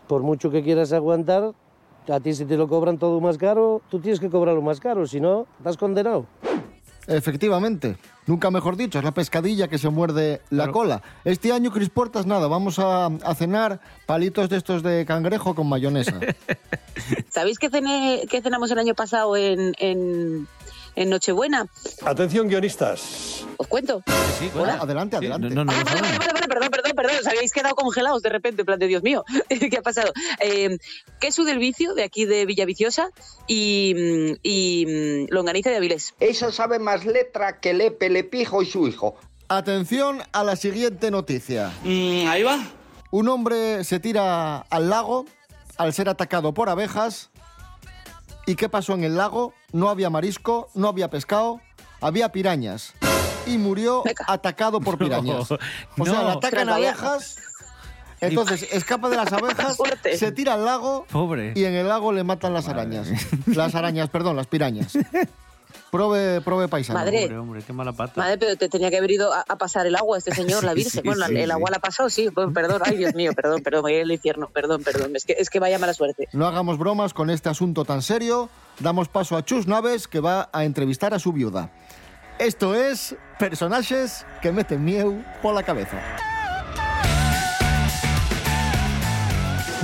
Por 0.07 0.21
mucho 0.21 0.51
que 0.51 0.63
quieras 0.63 0.91
aguantar, 0.91 1.53
a 2.09 2.19
ti 2.19 2.33
si 2.33 2.43
te 2.43 2.57
lo 2.57 2.67
cobran 2.67 2.97
todo 2.97 3.21
más 3.21 3.37
caro, 3.37 3.81
tú 3.89 3.99
tienes 3.99 4.19
que 4.19 4.29
cobrarlo 4.29 4.61
más 4.61 4.81
caro, 4.81 5.07
si 5.07 5.21
no, 5.21 5.45
estás 5.59 5.77
condenado. 5.77 6.25
Efectivamente, 7.07 7.97
nunca 8.27 8.51
mejor 8.51 8.77
dicho, 8.77 8.99
es 8.99 9.03
la 9.03 9.11
pescadilla 9.11 9.67
que 9.67 9.77
se 9.77 9.89
muerde 9.89 10.41
la 10.49 10.71
cola. 10.71 11.01
Este 11.25 11.51
año, 11.51 11.71
Cris 11.71 11.89
Puertas, 11.89 12.25
nada, 12.25 12.47
vamos 12.47 12.79
a, 12.79 13.07
a 13.07 13.35
cenar 13.35 13.79
palitos 14.05 14.49
de 14.49 14.57
estos 14.57 14.83
de 14.83 15.05
cangrejo 15.05 15.55
con 15.55 15.67
mayonesa. 15.67 16.19
¿Sabéis 17.29 17.57
qué, 17.59 17.69
cené, 17.69 18.23
qué 18.29 18.41
cenamos 18.41 18.69
el 18.71 18.79
año 18.79 18.93
pasado 18.93 19.35
en, 19.35 19.73
en, 19.79 20.47
en 20.95 21.09
Nochebuena? 21.09 21.65
Atención, 22.05 22.47
guionistas. 22.47 23.45
Os 23.57 23.67
cuento. 23.67 24.03
Sí, 24.39 24.49
Bueno, 24.55 24.73
adelante, 24.81 25.17
Sí, 25.19 25.25
adelante. 25.25 25.55
no, 25.55 25.65
no, 25.65 25.71
no 25.71 25.77
lo 25.79 25.85
Vale, 25.85 26.01
vale, 26.17 26.33
vale, 26.33 26.47
perdón, 26.47 26.69
perdón, 26.71 26.90
Os 27.19 27.27
habéis 27.27 27.51
quedado 27.51 27.75
congelados 27.75 28.21
de 28.21 28.29
repente, 28.29 28.61
en 28.61 28.65
plan 28.65 28.79
de 28.79 28.87
Dios 28.87 29.03
mío, 29.03 29.23
¿qué 29.49 29.77
ha 29.77 29.81
pasado? 29.81 30.11
Eh, 30.39 30.77
queso 31.19 31.43
del 31.43 31.59
vicio, 31.59 31.93
de 31.93 32.03
aquí 32.03 32.25
de 32.25 32.45
Villaviciosa, 32.45 33.09
y, 33.47 33.93
mm, 33.95 34.39
y 34.43 34.85
mm, 34.87 35.33
longaniza 35.33 35.69
de 35.69 35.77
Avilés. 35.77 36.13
Esa 36.19 36.51
sabe 36.51 36.79
más 36.79 37.05
letra 37.05 37.59
que 37.59 37.73
Lepe, 37.73 38.09
Lepijo 38.09 38.61
y 38.61 38.65
su 38.65 38.87
hijo. 38.87 39.15
Atención 39.47 40.21
a 40.31 40.43
la 40.43 40.55
siguiente 40.55 41.11
noticia. 41.11 41.73
ahí 41.83 42.43
va. 42.43 42.59
Un 43.11 43.27
hombre 43.27 43.83
se 43.83 43.99
tira 43.99 44.59
al 44.59 44.89
lago 44.89 45.25
al 45.77 45.93
ser 45.93 46.09
atacado 46.09 46.53
por 46.53 46.69
abejas. 46.69 47.31
¿Y 48.45 48.55
qué 48.55 48.69
pasó 48.69 48.93
en 48.93 49.03
el 49.03 49.17
lago? 49.17 49.53
No 49.73 49.89
había 49.89 50.09
marisco, 50.09 50.69
no 50.73 50.87
había 50.87 51.09
pescado, 51.09 51.59
había 51.99 52.31
pirañas. 52.31 52.93
Y 53.45 53.57
murió 53.57 54.03
atacado 54.27 54.79
por 54.79 54.97
pirañas. 54.99 55.51
O 55.51 56.05
sea, 56.05 56.13
no. 56.13 56.23
le 56.23 56.31
atacan 56.31 56.69
abejas. 56.69 57.37
Entonces 58.19 58.67
escapa 58.71 59.09
de 59.09 59.17
las 59.17 59.33
abejas, 59.33 59.77
se 60.15 60.31
tira 60.31 60.53
al 60.53 60.63
lago 60.63 61.07
Pobre. 61.11 61.53
y 61.55 61.63
en 61.65 61.73
el 61.73 61.87
lago 61.87 62.11
le 62.11 62.23
matan 62.23 62.53
las 62.53 62.67
arañas. 62.67 63.07
Las 63.47 63.73
arañas, 63.73 64.09
perdón, 64.09 64.35
las 64.35 64.45
pirañas. 64.47 64.93
Prove, 65.89 66.39
prove 66.39 66.69
paisano. 66.69 66.99
Madre. 66.99 67.23
Hombre, 67.23 67.37
hombre, 67.37 67.63
qué 67.67 67.73
mala 67.73 67.91
pata. 67.91 68.13
Madre, 68.15 68.37
pero 68.37 68.55
te 68.55 68.69
tenía 68.69 68.89
que 68.89 68.97
haber 68.97 69.11
ido 69.11 69.33
a, 69.33 69.43
a 69.45 69.55
pasar 69.57 69.85
el 69.87 69.95
agua 69.95 70.17
este 70.17 70.33
señor, 70.33 70.63
la 70.63 70.73
Virgen. 70.73 70.91
Sí, 70.91 71.01
bueno, 71.03 71.25
sí, 71.27 71.35
el 71.35 71.45
sí. 71.45 71.51
agua 71.51 71.69
la 71.69 71.77
ha 71.77 71.79
pasado, 71.81 72.09
sí. 72.09 72.29
pues, 72.29 72.47
perdón, 72.53 72.81
ay 72.85 72.95
Dios 72.95 73.13
mío, 73.13 73.33
perdón, 73.33 73.61
perdón, 73.61 73.81
voy 73.81 73.97
al 73.99 74.09
infierno, 74.11 74.47
perdón, 74.53 74.83
perdón. 74.83 75.15
Es 75.15 75.25
que, 75.25 75.33
es 75.37 75.49
que 75.49 75.59
vaya 75.59 75.79
mala 75.79 75.93
suerte. 75.93 76.29
No 76.31 76.47
hagamos 76.47 76.77
bromas 76.77 77.13
con 77.13 77.29
este 77.29 77.49
asunto 77.49 77.83
tan 77.83 78.01
serio. 78.01 78.49
Damos 78.79 79.09
paso 79.09 79.35
a 79.35 79.43
Chus 79.43 79.67
Naves, 79.67 80.07
que 80.07 80.21
va 80.21 80.49
a 80.53 80.63
entrevistar 80.63 81.13
a 81.13 81.19
su 81.19 81.33
viuda. 81.33 81.71
Esto 82.39 82.75
es 82.75 83.15
Personajes 83.39 84.25
que 84.41 84.51
meten 84.51 84.85
mieu 84.85 85.23
por 85.41 85.55
la 85.55 85.63
cabeza. 85.63 85.97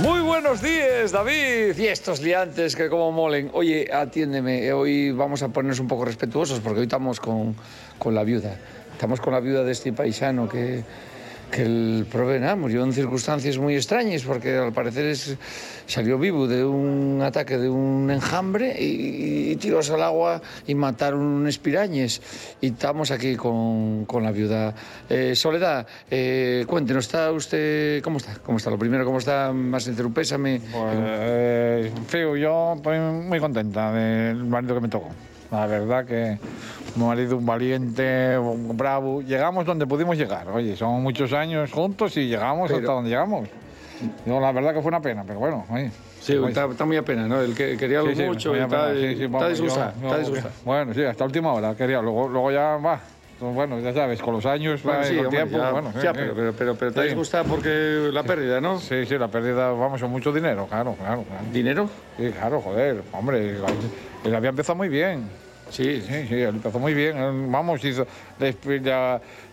Muy 0.00 0.20
buenos 0.20 0.62
días, 0.62 1.10
David. 1.10 1.76
Y 1.76 1.88
estos 1.88 2.20
liantes 2.20 2.76
que 2.76 2.88
como 2.88 3.10
molen. 3.10 3.50
Oye, 3.52 3.90
atiéndeme, 3.92 4.72
hoy 4.72 5.10
vamos 5.10 5.42
a 5.42 5.48
ponernos 5.48 5.80
un 5.80 5.88
poco 5.88 6.04
respetuosos 6.04 6.60
porque 6.60 6.78
hoy 6.78 6.86
estamos 6.86 7.18
con, 7.18 7.56
con 7.98 8.14
la 8.14 8.22
viuda. 8.22 8.56
Estamos 8.92 9.20
con 9.20 9.32
la 9.32 9.40
viuda 9.40 9.64
de 9.64 9.72
este 9.72 9.92
paisano 9.92 10.48
que, 10.48 10.84
que 11.50 11.62
el 11.62 12.06
prove, 12.10 12.38
nada, 12.40 12.56
murió 12.56 12.84
en 12.84 12.92
circunstancias 12.92 13.56
muy 13.58 13.74
extrañas 13.74 14.22
porque 14.22 14.56
al 14.56 14.72
parecer 14.72 15.06
es- 15.06 15.36
salió 15.86 16.18
vivo 16.18 16.46
de 16.46 16.62
un 16.64 17.20
ataque 17.22 17.56
de 17.56 17.68
un 17.70 18.10
enjambre 18.10 18.76
y, 18.78 19.52
y 19.52 19.56
tiros 19.56 19.88
al 19.90 20.02
agua 20.02 20.42
y 20.66 20.74
mataron 20.74 21.20
unas 21.20 21.56
pirañas. 21.58 22.20
Y 22.60 22.68
estamos 22.68 23.10
aquí 23.10 23.36
con, 23.36 24.04
con 24.04 24.22
la 24.22 24.30
viuda. 24.32 24.74
Eh, 25.08 25.34
Soledad, 25.34 25.86
eh, 26.10 26.64
cuéntenos, 26.68 27.06
¿está 27.06 27.32
usted, 27.32 28.02
cómo 28.02 28.18
está? 28.18 28.34
¿Cómo 28.44 28.58
está? 28.58 28.70
Lo 28.70 28.78
primero, 28.78 29.04
¿cómo 29.06 29.18
está? 29.18 29.52
Más 29.52 29.84
sincero 29.84 30.10
pésame. 30.12 30.60
Pues, 30.70 31.92
Fiu, 32.08 32.36
yo 32.36 32.74
estoy 32.76 32.98
muy 32.98 33.40
contenta 33.40 33.90
del 33.92 34.44
marido 34.44 34.74
que 34.74 34.80
me 34.82 34.88
tocó. 34.88 35.08
La 35.50 35.66
verdad 35.66 36.04
que 36.04 36.38
un 36.77 36.77
marido 36.98 37.36
un 37.36 37.46
valiente, 37.46 38.36
un 38.38 38.76
bravo. 38.76 39.22
Llegamos 39.22 39.64
donde 39.64 39.86
pudimos 39.86 40.16
llegar. 40.16 40.48
Oye, 40.48 40.76
son 40.76 41.02
muchos 41.02 41.32
años 41.32 41.70
juntos 41.70 42.16
y 42.16 42.26
llegamos 42.28 42.68
Pero- 42.68 42.80
hasta 42.80 42.92
donde 42.92 43.10
llegamos. 43.10 43.48
Yo 44.24 44.38
la 44.38 44.52
verdad 44.52 44.74
que 44.74 44.80
fue 44.80 44.88
una 44.90 45.00
pena, 45.00 45.24
pero 45.26 45.40
bueno, 45.40 45.64
oye. 45.70 45.90
Sí, 46.20 46.34
está, 46.46 46.66
está 46.66 46.84
muy 46.84 46.96
a 46.96 47.02
pena, 47.02 47.26
¿no? 47.26 47.40
El 47.40 47.54
que 47.54 47.76
quería 47.76 47.98
algo 48.00 48.10
Sí, 48.10 48.16
sí, 48.16 48.22
mucho 48.24 48.54
está, 48.54 48.68
pena, 48.88 48.94
sí, 48.94 49.16
sí, 49.16 49.24
está 49.24 49.38
vamos, 49.38 49.48
disgustado. 49.50 49.92
Bueno, 50.64 50.94
sí, 50.94 51.02
hasta 51.04 51.24
última 51.24 51.52
hora 51.52 51.74
quería. 51.74 52.00
Luego, 52.00 52.28
luego 52.28 52.50
ya 52.52 52.76
va. 52.76 53.00
Pues 53.38 53.54
Bueno, 53.54 53.78
ya 53.78 53.92
sabes, 53.94 54.20
con 54.20 54.34
los 54.34 54.44
años, 54.46 54.82
Bueno, 54.82 55.04
sí, 55.04 55.14
con 55.16 55.24
el 55.26 55.30
tiempo, 55.30 55.58
ya, 55.58 55.70
bueno. 55.70 55.92
sí, 55.92 56.00
ya, 56.02 56.10
sí. 56.12 56.18
pero, 56.18 56.34
pero, 56.34 56.52
pero, 56.52 56.74
pero 56.74 56.92
te 56.92 57.02
disgusta 57.04 57.44
porque 57.44 58.10
la 58.12 58.24
pérdida, 58.24 58.60
¿no? 58.60 58.80
Sí, 58.80 59.06
sí, 59.06 59.16
la 59.16 59.28
pérdida, 59.28 59.70
vamos, 59.70 60.00
son 60.00 60.10
mucho 60.10 60.32
dinero, 60.32 60.66
claro, 60.68 60.94
claro. 60.94 61.22
claro. 61.22 61.44
¿Dinero? 61.52 61.88
Sí, 62.16 62.30
claro, 62.30 62.60
joder, 62.60 63.00
hombre, 63.12 63.56
él 64.24 64.34
había 64.34 64.50
empezado 64.50 64.76
muy 64.76 64.88
bien. 64.88 65.22
Sí, 65.70 66.00
sí, 66.02 66.26
sí, 66.28 66.42
empezó 66.42 66.78
muy 66.78 66.94
bien. 66.94 67.50
Vamos, 67.52 67.84
hizo 67.84 68.06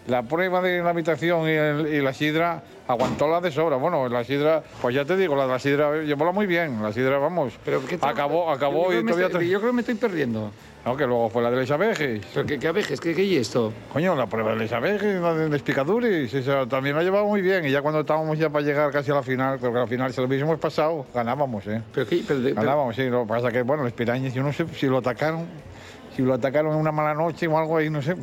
la, 0.08 0.22
prueba 0.24 0.62
de 0.62 0.82
la 0.82 0.90
habitación 0.92 1.48
y, 1.48 1.52
el- 1.52 1.94
y 1.94 2.02
la 2.02 2.14
sidra, 2.14 2.62
aguantó 2.88 3.28
la 3.28 3.42
de 3.42 3.52
sobra. 3.52 3.78
Bueno, 3.78 4.08
la 4.10 4.24
sidra, 4.24 4.64
pues 4.82 4.96
ya 4.96 5.06
te 5.06 5.18
digo, 5.18 5.36
la 5.36 5.44
de 5.46 5.50
la 5.54 5.60
sidra 5.60 6.02
llevóla 6.04 6.32
muy 6.32 6.46
bien. 6.48 6.82
La 6.82 6.94
sidra, 6.94 7.18
vamos, 7.18 7.54
acabó, 8.02 8.52
acabó 8.52 8.92
yo, 8.92 9.00
y 9.00 9.04
todavía... 9.06 9.28
estoy- 9.28 9.50
yo 9.50 9.60
creo 9.60 9.72
que 9.72 9.76
me 9.76 9.82
estoy 9.82 9.96
perdiendo. 9.96 10.52
No, 10.86 10.96
que 10.96 11.08
luego 11.08 11.30
fue 11.32 11.42
la 11.42 11.50
de 11.50 11.58
las 11.58 11.72
abejas. 11.72 11.98
¿Pero 12.32 12.46
qué, 12.46 12.60
qué 12.60 12.68
abejas? 12.68 13.00
¿Qué, 13.02 13.16
qué 13.16 13.24
es 13.36 13.48
esto? 13.48 13.74
Coño, 13.92 14.16
la 14.16 14.28
prueba 14.28 14.52
de 14.52 14.58
las 14.58 14.72
abejas, 14.72 15.16
la 15.20 15.34
de 15.34 15.58
picaduras, 15.60 16.32
esa 16.32 16.68
también 16.68 16.96
la 16.96 17.02
llevaba 17.02 17.26
muy 17.26 17.42
bien. 17.42 17.66
Y 17.66 17.72
ya 17.72 17.82
cuando 17.82 18.02
estábamos 18.02 18.38
ya 18.38 18.52
para 18.52 18.64
llegar 18.64 18.92
casi 18.92 19.10
a 19.10 19.16
la 19.16 19.24
final, 19.24 19.58
creo 19.58 19.72
que 19.72 19.78
a 19.80 19.82
la 19.82 19.88
final 19.88 20.14
se 20.14 20.22
lo 20.22 20.28
hubiésemos 20.28 20.60
pasado, 20.60 21.08
ganábamos, 21.12 21.66
¿eh? 21.66 21.82
¿Pero 21.92 22.06
qué? 22.08 22.22
Pero, 22.28 22.40
pero- 22.44 22.56
Ganábamos, 22.56 22.96
sí. 22.96 23.10
Lo 23.10 23.24
que 23.24 23.28
pasa 23.30 23.52
que, 23.52 23.64
bueno, 23.64 23.84
las 23.84 23.94
pirañas, 23.94 24.32
yo 24.36 24.44
no 24.44 24.54
sé 24.54 24.68
si 24.76 24.86
lo 24.86 25.00
atacaron, 25.00 25.48
si 26.16 26.22
lo 26.22 26.34
atacaron 26.34 26.74
en 26.74 26.80
una 26.80 26.92
mala 26.92 27.14
noche 27.14 27.48
o 27.48 27.58
algo 27.58 27.78
ahí, 27.78 27.90
no 27.90 28.02
sé. 28.02 28.16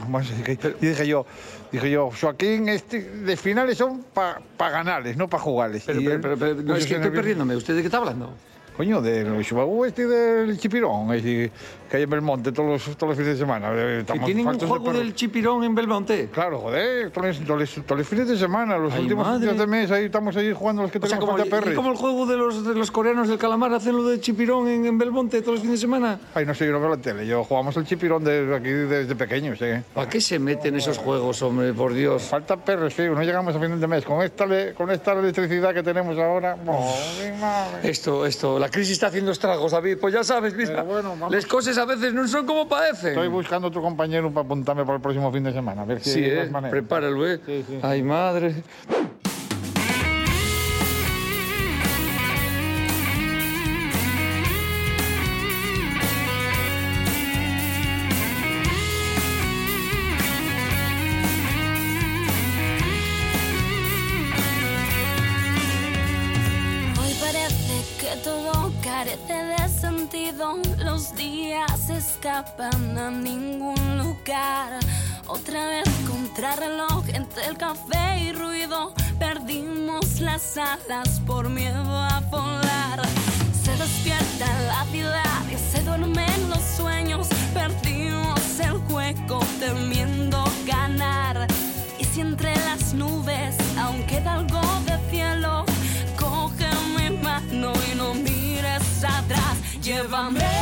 Y 0.81 0.87
dije 0.87 1.07
yo, 1.07 1.27
dije 1.71 1.91
yo, 1.91 2.11
Joaquín, 2.19 2.69
este, 2.69 3.01
de 3.03 3.37
finales 3.37 3.77
son 3.79 4.05
para 4.15 4.41
ganarles, 4.71 5.17
no 5.17 5.29
para 5.29 5.43
jugarles. 5.43 5.83
pero, 5.85 6.01
Y 6.01 6.05
pero, 6.05 6.15
él 6.17 6.21
pero- 6.23 6.37
pero- 6.39 6.55
no, 6.55 6.63
puso 6.63 6.77
es 6.77 6.87
que 6.87 6.95
estoy 6.95 7.11
perdiéndome. 7.11 7.57
¿Usted 7.57 7.75
de 7.75 7.81
qué 7.83 7.87
está 7.89 7.99
hablando? 7.99 8.33
Coño, 8.77 9.03
del 9.03 9.45
Chihuahua 9.45 9.89
este 9.89 10.07
del 10.07 10.59
Chipirón, 10.59 11.13
ese 11.13 11.51
que 11.91 11.99
hay 11.99 12.05
en 12.05 12.11
Belmonte 12.11 12.53
todos 12.53 12.71
los, 12.87 12.97
todos 12.97 13.11
los 13.11 13.19
fines 13.19 13.35
de 13.35 13.39
semana. 13.45 13.71
Eh, 13.75 13.97
¿Y 13.99 14.01
estamos 14.01 14.25
tienen 14.25 14.47
un 14.47 14.57
de 14.57 14.67
juego 14.67 14.83
perros. 14.87 14.99
del 15.01 15.15
chipirón 15.15 15.63
en 15.63 15.75
Belmonte? 15.75 16.31
Claro, 16.33 16.59
joder, 16.59 17.11
todos 17.11 17.27
los, 17.39 17.41
todos 17.47 17.61
los- 17.61 17.87
todos 17.87 17.99
los 17.99 18.09
fines 18.09 18.29
de 18.29 18.39
semana, 18.39 18.79
los 18.79 18.95
Ay, 18.95 19.03
últimos 19.03 19.27
madre. 19.27 19.45
días 19.45 19.59
de 19.59 19.67
mes, 19.67 19.91
ahí 19.91 20.07
estamos 20.07 20.35
ahí 20.39 20.55
jugando 20.55 20.81
los 20.81 20.91
que 20.91 20.97
O 20.97 21.03
sea, 21.03 21.19
tenemos 21.19 21.27
como, 21.37 21.51
falta 21.51 21.71
y 21.71 21.75
como 21.75 21.91
el 21.91 21.97
juego 21.99 22.25
de 22.25 22.37
los, 22.39 22.65
de 22.67 22.75
los 22.75 22.91
coreanos 22.91 23.29
del 23.29 23.37
calamar 23.37 23.75
hacen 23.75 23.95
lo 23.95 24.05
de 24.05 24.19
chipirón 24.21 24.69
en, 24.69 24.87
en 24.87 24.97
Belmonte 24.97 25.43
todos 25.43 25.57
los 25.57 25.61
fines 25.61 25.79
de 25.79 25.81
semana. 25.83 26.19
Ay, 26.35 26.47
no 26.47 26.55
sé, 26.55 26.65
yo 26.65 26.73
no 26.73 26.81
veo 26.81 26.89
la 26.89 26.97
tele, 26.97 27.27
yo 27.27 27.45
jugamos 27.45 27.77
el 27.77 27.85
Chipirón 27.85 28.25
desde 28.25 28.57
aquí 28.57 28.71
desde 28.71 29.15
pequeños, 29.15 29.61
¿eh? 29.61 29.85
¿A 29.95 30.09
qué 30.09 30.19
se 30.23 30.39
meten 30.39 30.75
esos 30.77 30.97
juegos, 30.97 31.43
hombre, 31.43 31.75
por 31.75 31.93
Dios? 31.93 32.23
Falta 32.23 32.57
perros, 32.57 32.95
fío, 32.95 33.15
no 33.15 33.23
llegamos 33.23 33.55
a 33.55 33.61
final 33.61 33.79
de 33.79 33.87
mes. 33.87 34.03
Con 34.07 34.23
esta, 34.23 34.47
con 34.73 34.91
esta 34.91 35.13
electricidad 35.13 35.75
que 35.75 35.83
tenemos 35.83 36.17
ahora, 36.19 36.57
oh, 36.67 36.95
madre. 37.39 37.91
Esto, 37.91 38.25
esto, 38.25 38.59
la 38.63 38.69
crisis 38.69 38.93
está 38.93 39.09
haciendo 39.09 39.33
estragos, 39.33 39.73
David. 39.73 39.99
Pues 40.01 40.15
ya 40.15 40.23
sabes, 40.23 40.55
mira, 40.55 40.85
las 41.29 41.47
cosas 41.47 41.77
a 41.79 41.85
veces 41.85 42.15
no 42.15 42.29
son 42.29 42.47
como 42.47 42.69
parecen. 42.69 43.09
Estoy 43.11 43.27
buscando 43.27 43.67
otro 43.67 43.83
compañero 43.83 44.31
para 44.33 44.47
apuntarme 44.47 44.85
para 44.85 44.97
el 44.97 45.03
próximo 45.03 45.33
fin 45.33 45.43
de 45.43 45.53
semana. 45.53 45.83
A 45.83 45.85
ver 45.85 46.01
si 46.01 46.11
Sí, 46.11 46.25
hay 46.25 46.49
eh, 46.49 46.51
prepáralo, 46.71 47.29
¿eh? 47.29 47.41
Ay, 47.83 48.05
madre. 48.05 48.55
Escapan 72.23 72.97
a 72.97 73.11
ningún 73.11 73.99
lugar. 73.99 74.79
Otra 75.27 75.67
vez 75.67 75.89
contrarreloj 76.09 77.03
entre 77.09 77.47
el 77.47 77.57
café 77.57 78.21
y 78.21 78.33
ruido. 78.33 78.95
Perdimos 79.19 80.21
las 80.21 80.57
alas 80.57 81.21
por 81.27 81.49
miedo 81.49 81.83
a 81.83 82.21
volar. 82.31 83.03
Se 83.65 83.73
despierta 83.77 84.47
la 84.69 84.85
ciudad 84.93 85.43
y 85.51 85.57
se 85.57 85.83
duermen 85.83 86.49
los 86.49 86.63
sueños. 86.77 87.27
Perdimos 87.53 88.61
el 88.61 88.79
juego 88.89 89.41
temiendo 89.59 90.45
ganar. 90.65 91.49
Y 91.99 92.05
si 92.05 92.21
entre 92.21 92.55
las 92.55 92.95
nubes 92.95 93.57
aún 93.77 94.01
queda 94.05 94.35
algo 94.35 94.61
de 94.87 95.11
cielo, 95.11 95.65
coge 96.17 96.69
mi 96.97 97.17
mano 97.19 97.73
y 97.91 97.97
no 97.97 98.15
mires 98.15 99.03
atrás. 99.03 99.57
Llévame 99.83 100.62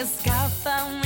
escapa 0.00 0.88
mi 0.88 0.99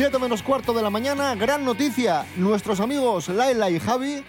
7 0.00 0.18
menos 0.18 0.42
cuarto 0.42 0.72
de 0.72 0.80
la 0.80 0.88
mañana, 0.88 1.34
gran 1.34 1.62
noticia. 1.62 2.24
Nuestros 2.36 2.80
amigos 2.80 3.28
Laila 3.28 3.68
y 3.68 3.78
Javi 3.78 4.24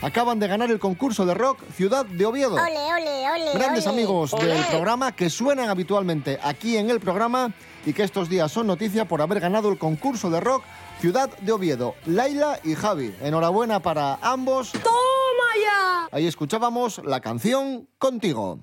acaban 0.00 0.38
de 0.38 0.46
ganar 0.46 0.70
el 0.70 0.78
concurso 0.78 1.26
de 1.26 1.34
rock 1.34 1.58
Ciudad 1.74 2.06
de 2.06 2.24
Oviedo. 2.24 2.54
Ole, 2.54 2.62
ole, 2.62 3.28
ole, 3.28 3.52
Grandes 3.52 3.88
amigos 3.88 4.30
del 4.30 4.64
programa 4.66 5.10
que 5.10 5.28
suenan 5.28 5.70
habitualmente 5.70 6.38
aquí 6.40 6.76
en 6.76 6.88
el 6.88 7.00
programa 7.00 7.52
y 7.84 7.94
que 7.94 8.04
estos 8.04 8.28
días 8.28 8.52
son 8.52 8.68
noticia 8.68 9.06
por 9.06 9.20
haber 9.20 9.40
ganado 9.40 9.72
el 9.72 9.76
concurso 9.76 10.30
de 10.30 10.38
rock 10.38 10.62
Ciudad 11.00 11.28
de 11.38 11.50
Oviedo. 11.50 11.96
Laila 12.06 12.60
y 12.62 12.76
Javi, 12.76 13.12
enhorabuena 13.20 13.80
para 13.80 14.20
ambos. 14.22 14.70
¡Toma 14.70 15.50
ya! 15.60 16.08
Ahí 16.12 16.28
escuchábamos 16.28 17.02
la 17.04 17.18
canción 17.18 17.88
Contigo. 17.98 18.60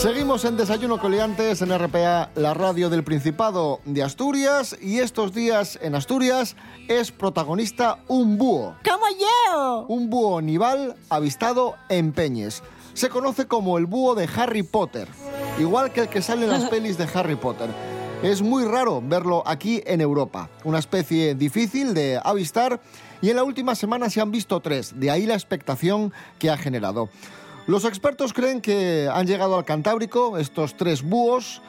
Seguimos 0.00 0.46
en 0.46 0.56
Desayuno 0.56 0.98
Coliantes 0.98 1.60
en 1.60 1.78
RPA, 1.78 2.30
la 2.34 2.54
radio 2.54 2.88
del 2.88 3.04
Principado 3.04 3.80
de 3.84 4.02
Asturias, 4.02 4.74
y 4.80 5.00
estos 5.00 5.34
días 5.34 5.78
en 5.82 5.94
Asturias 5.94 6.56
es 6.88 7.12
protagonista 7.12 7.98
un 8.08 8.38
búho. 8.38 8.76
¡Como 8.82 9.04
yo! 9.20 9.84
Un 9.88 10.08
búho 10.08 10.40
nival 10.40 10.96
avistado 11.10 11.74
en 11.90 12.12
Peñes. 12.12 12.62
Se 12.94 13.10
conoce 13.10 13.44
como 13.44 13.76
el 13.76 13.84
búho 13.84 14.14
de 14.14 14.26
Harry 14.34 14.62
Potter, 14.62 15.06
igual 15.58 15.92
que 15.92 16.00
el 16.00 16.08
que 16.08 16.22
sale 16.22 16.46
en 16.46 16.52
las 16.52 16.64
pelis 16.70 16.96
de 16.96 17.06
Harry 17.12 17.36
Potter. 17.36 17.68
Es 18.22 18.40
muy 18.40 18.64
raro 18.64 19.02
verlo 19.04 19.42
aquí 19.46 19.82
en 19.84 20.00
Europa, 20.00 20.48
una 20.64 20.78
especie 20.78 21.34
difícil 21.34 21.92
de 21.92 22.18
avistar 22.24 22.80
y 23.20 23.28
en 23.28 23.36
la 23.36 23.44
última 23.44 23.74
semana 23.74 24.08
se 24.08 24.22
han 24.22 24.30
visto 24.30 24.60
tres, 24.60 24.98
de 24.98 25.10
ahí 25.10 25.26
la 25.26 25.34
expectación 25.34 26.10
que 26.38 26.48
ha 26.48 26.56
generado. 26.56 27.10
Los 27.70 27.84
expertos 27.84 28.32
creen 28.32 28.60
que 28.60 29.08
han 29.08 29.28
llegado 29.28 29.56
al 29.56 29.64
Cantábrico 29.64 30.38
estos 30.38 30.76
tres 30.76 31.04
búhos. 31.04 31.62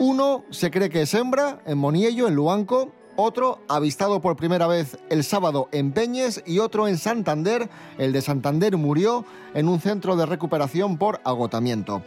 Uno 0.00 0.42
se 0.50 0.72
cree 0.72 0.90
que 0.90 1.02
es 1.02 1.14
hembra, 1.14 1.60
en 1.64 1.78
Moniello, 1.78 2.26
en 2.26 2.34
Luanco. 2.34 2.90
Otro 3.14 3.60
avistado 3.68 4.20
por 4.20 4.34
primera 4.34 4.66
vez 4.66 4.98
el 5.10 5.22
sábado 5.22 5.68
en 5.70 5.92
Peñes 5.92 6.42
y 6.44 6.58
otro 6.58 6.88
en 6.88 6.98
Santander. 6.98 7.70
El 7.98 8.12
de 8.12 8.20
Santander 8.20 8.76
murió 8.76 9.24
en 9.54 9.68
un 9.68 9.78
centro 9.78 10.16
de 10.16 10.26
recuperación 10.26 10.98
por 10.98 11.20
agotamiento. 11.22 12.02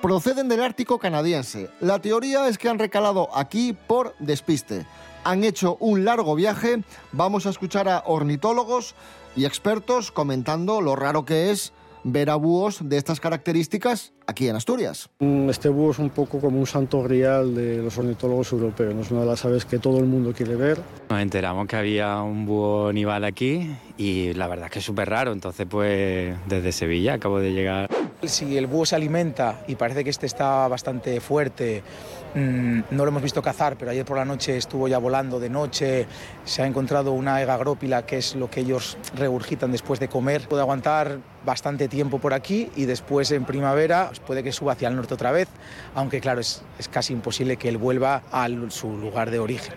Proceden 0.00 0.48
del 0.48 0.62
Ártico 0.62 0.98
canadiense. 0.98 1.68
La 1.80 1.98
teoría 1.98 2.48
es 2.48 2.56
que 2.56 2.70
han 2.70 2.78
recalado 2.78 3.28
aquí 3.36 3.74
por 3.74 4.14
despiste. 4.20 4.86
Han 5.22 5.44
hecho 5.44 5.76
un 5.80 6.06
largo 6.06 6.34
viaje. 6.34 6.82
Vamos 7.12 7.44
a 7.44 7.50
escuchar 7.50 7.90
a 7.90 8.04
ornitólogos 8.06 8.94
y 9.36 9.44
expertos 9.44 10.10
comentando 10.10 10.80
lo 10.80 10.96
raro 10.96 11.26
que 11.26 11.50
es 11.50 11.74
ver 12.08 12.30
a 12.30 12.36
búhos 12.36 12.88
de 12.88 12.96
estas 12.96 13.18
características 13.18 14.12
aquí 14.26 14.48
en 14.48 14.54
Asturias. 14.56 15.10
Mm, 15.18 15.50
Este 15.50 15.68
búho 15.68 15.90
es 15.90 15.98
un 15.98 16.10
poco 16.10 16.38
como 16.40 16.58
un 16.60 16.66
santo 16.66 17.02
grial 17.02 17.54
de 17.54 17.78
los 17.82 17.98
ornitólogos 17.98 18.52
europeos. 18.52 18.94
¿no? 18.94 19.00
Es 19.02 19.10
una 19.10 19.20
de 19.20 19.26
las 19.26 19.44
aves 19.44 19.64
que 19.64 19.78
todo 19.78 19.98
el 19.98 20.06
mundo 20.06 20.32
quiere 20.32 20.54
ver. 20.54 20.78
Nos 21.10 21.20
enteramos 21.20 21.66
que 21.66 21.76
había 21.76 22.22
un 22.22 22.46
búho 22.46 22.92
nival 22.92 23.24
aquí 23.24 23.68
y 23.96 24.32
la 24.34 24.46
verdad 24.46 24.66
es 24.66 24.72
que 24.72 24.78
es 24.78 24.84
súper 24.84 25.08
raro. 25.10 25.32
Entonces, 25.32 25.66
pues 25.68 26.36
desde 26.48 26.70
Sevilla 26.72 27.14
acabo 27.14 27.40
de 27.40 27.52
llegar. 27.52 27.90
Si 28.22 28.56
el 28.56 28.66
búho 28.66 28.86
se 28.86 28.96
alimenta 28.96 29.62
y 29.66 29.76
parece 29.76 30.02
que 30.02 30.08
este 30.08 30.24
está 30.24 30.66
bastante 30.68 31.20
fuerte, 31.20 31.82
mm, 32.34 32.80
no 32.90 33.04
lo 33.04 33.08
hemos 33.10 33.22
visto 33.22 33.42
cazar, 33.42 33.76
pero 33.76 33.90
ayer 33.90 34.06
por 34.06 34.16
la 34.16 34.24
noche 34.24 34.56
estuvo 34.56 34.88
ya 34.88 34.96
volando 34.98 35.38
de 35.38 35.50
noche, 35.50 36.06
se 36.44 36.62
ha 36.62 36.66
encontrado 36.66 37.12
una 37.12 37.42
egagrópila, 37.42 38.06
que 38.06 38.16
es 38.16 38.34
lo 38.34 38.50
que 38.50 38.60
ellos 38.60 38.96
regurgitan 39.14 39.70
después 39.70 40.00
de 40.00 40.08
comer. 40.08 40.48
Puede 40.48 40.62
aguantar 40.62 41.18
bastante 41.44 41.88
tiempo 41.88 42.18
por 42.18 42.32
aquí 42.32 42.70
y 42.74 42.86
después 42.86 43.30
en 43.32 43.44
primavera 43.44 44.06
pues, 44.08 44.20
puede 44.20 44.42
que 44.42 44.50
suba 44.50 44.72
hacia 44.72 44.88
el 44.88 44.96
norte 44.96 45.12
otra 45.12 45.30
vez, 45.30 45.48
aunque 45.94 46.20
claro, 46.20 46.40
es, 46.40 46.62
es 46.78 46.88
casi 46.88 47.12
imposible 47.12 47.58
que 47.58 47.68
él 47.68 47.76
vuelva 47.76 48.22
a 48.32 48.48
su 48.70 48.96
lugar 48.96 49.30
de 49.30 49.40
origen. 49.40 49.74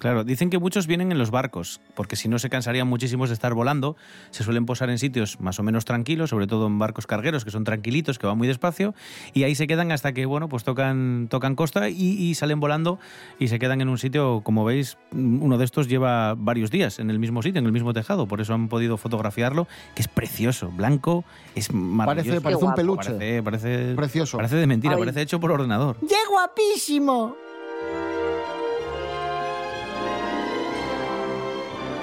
Claro, 0.00 0.24
dicen 0.24 0.48
que 0.48 0.58
muchos 0.58 0.86
vienen 0.86 1.12
en 1.12 1.18
los 1.18 1.30
barcos, 1.30 1.80
porque 1.94 2.16
si 2.16 2.28
no 2.28 2.38
se 2.38 2.48
cansarían 2.48 2.88
muchísimos 2.88 3.28
de 3.28 3.34
estar 3.34 3.52
volando. 3.52 3.96
Se 4.30 4.42
suelen 4.42 4.64
posar 4.64 4.88
en 4.88 4.98
sitios 4.98 5.38
más 5.40 5.60
o 5.60 5.62
menos 5.62 5.84
tranquilos, 5.84 6.30
sobre 6.30 6.46
todo 6.46 6.66
en 6.66 6.78
barcos 6.78 7.06
cargueros 7.06 7.44
que 7.44 7.50
son 7.50 7.64
tranquilitos, 7.64 8.18
que 8.18 8.26
van 8.26 8.38
muy 8.38 8.48
despacio, 8.48 8.94
y 9.34 9.44
ahí 9.44 9.54
se 9.54 9.66
quedan 9.66 9.92
hasta 9.92 10.12
que, 10.12 10.24
bueno, 10.24 10.48
pues 10.48 10.64
tocan, 10.64 11.28
tocan 11.28 11.54
costa 11.54 11.90
y, 11.90 12.16
y 12.18 12.34
salen 12.34 12.60
volando 12.60 12.98
y 13.38 13.48
se 13.48 13.58
quedan 13.58 13.82
en 13.82 13.90
un 13.90 13.98
sitio, 13.98 14.40
como 14.42 14.64
veis, 14.64 14.96
uno 15.12 15.58
de 15.58 15.64
estos 15.66 15.86
lleva 15.86 16.34
varios 16.34 16.70
días 16.70 16.98
en 16.98 17.10
el 17.10 17.18
mismo 17.18 17.42
sitio, 17.42 17.58
en 17.58 17.66
el 17.66 17.72
mismo 17.72 17.92
tejado, 17.92 18.26
por 18.26 18.40
eso 18.40 18.54
han 18.54 18.68
podido 18.68 18.96
fotografiarlo, 18.96 19.68
que 19.94 20.00
es 20.00 20.08
precioso, 20.08 20.70
blanco, 20.70 21.24
es 21.54 21.74
maravilloso. 21.74 22.40
Parece, 22.40 22.40
parece 22.40 22.64
un 22.64 22.74
peluche. 22.74 23.10
Parece, 23.10 23.42
parece, 23.42 23.94
Precioso. 23.96 24.38
Parece 24.38 24.56
de 24.56 24.66
mentira, 24.66 24.94
Ay. 24.94 25.00
parece 25.00 25.20
hecho 25.20 25.38
por 25.40 25.52
ordenador. 25.52 25.96
¡Qué 26.00 26.16
guapísimo! 26.30 27.36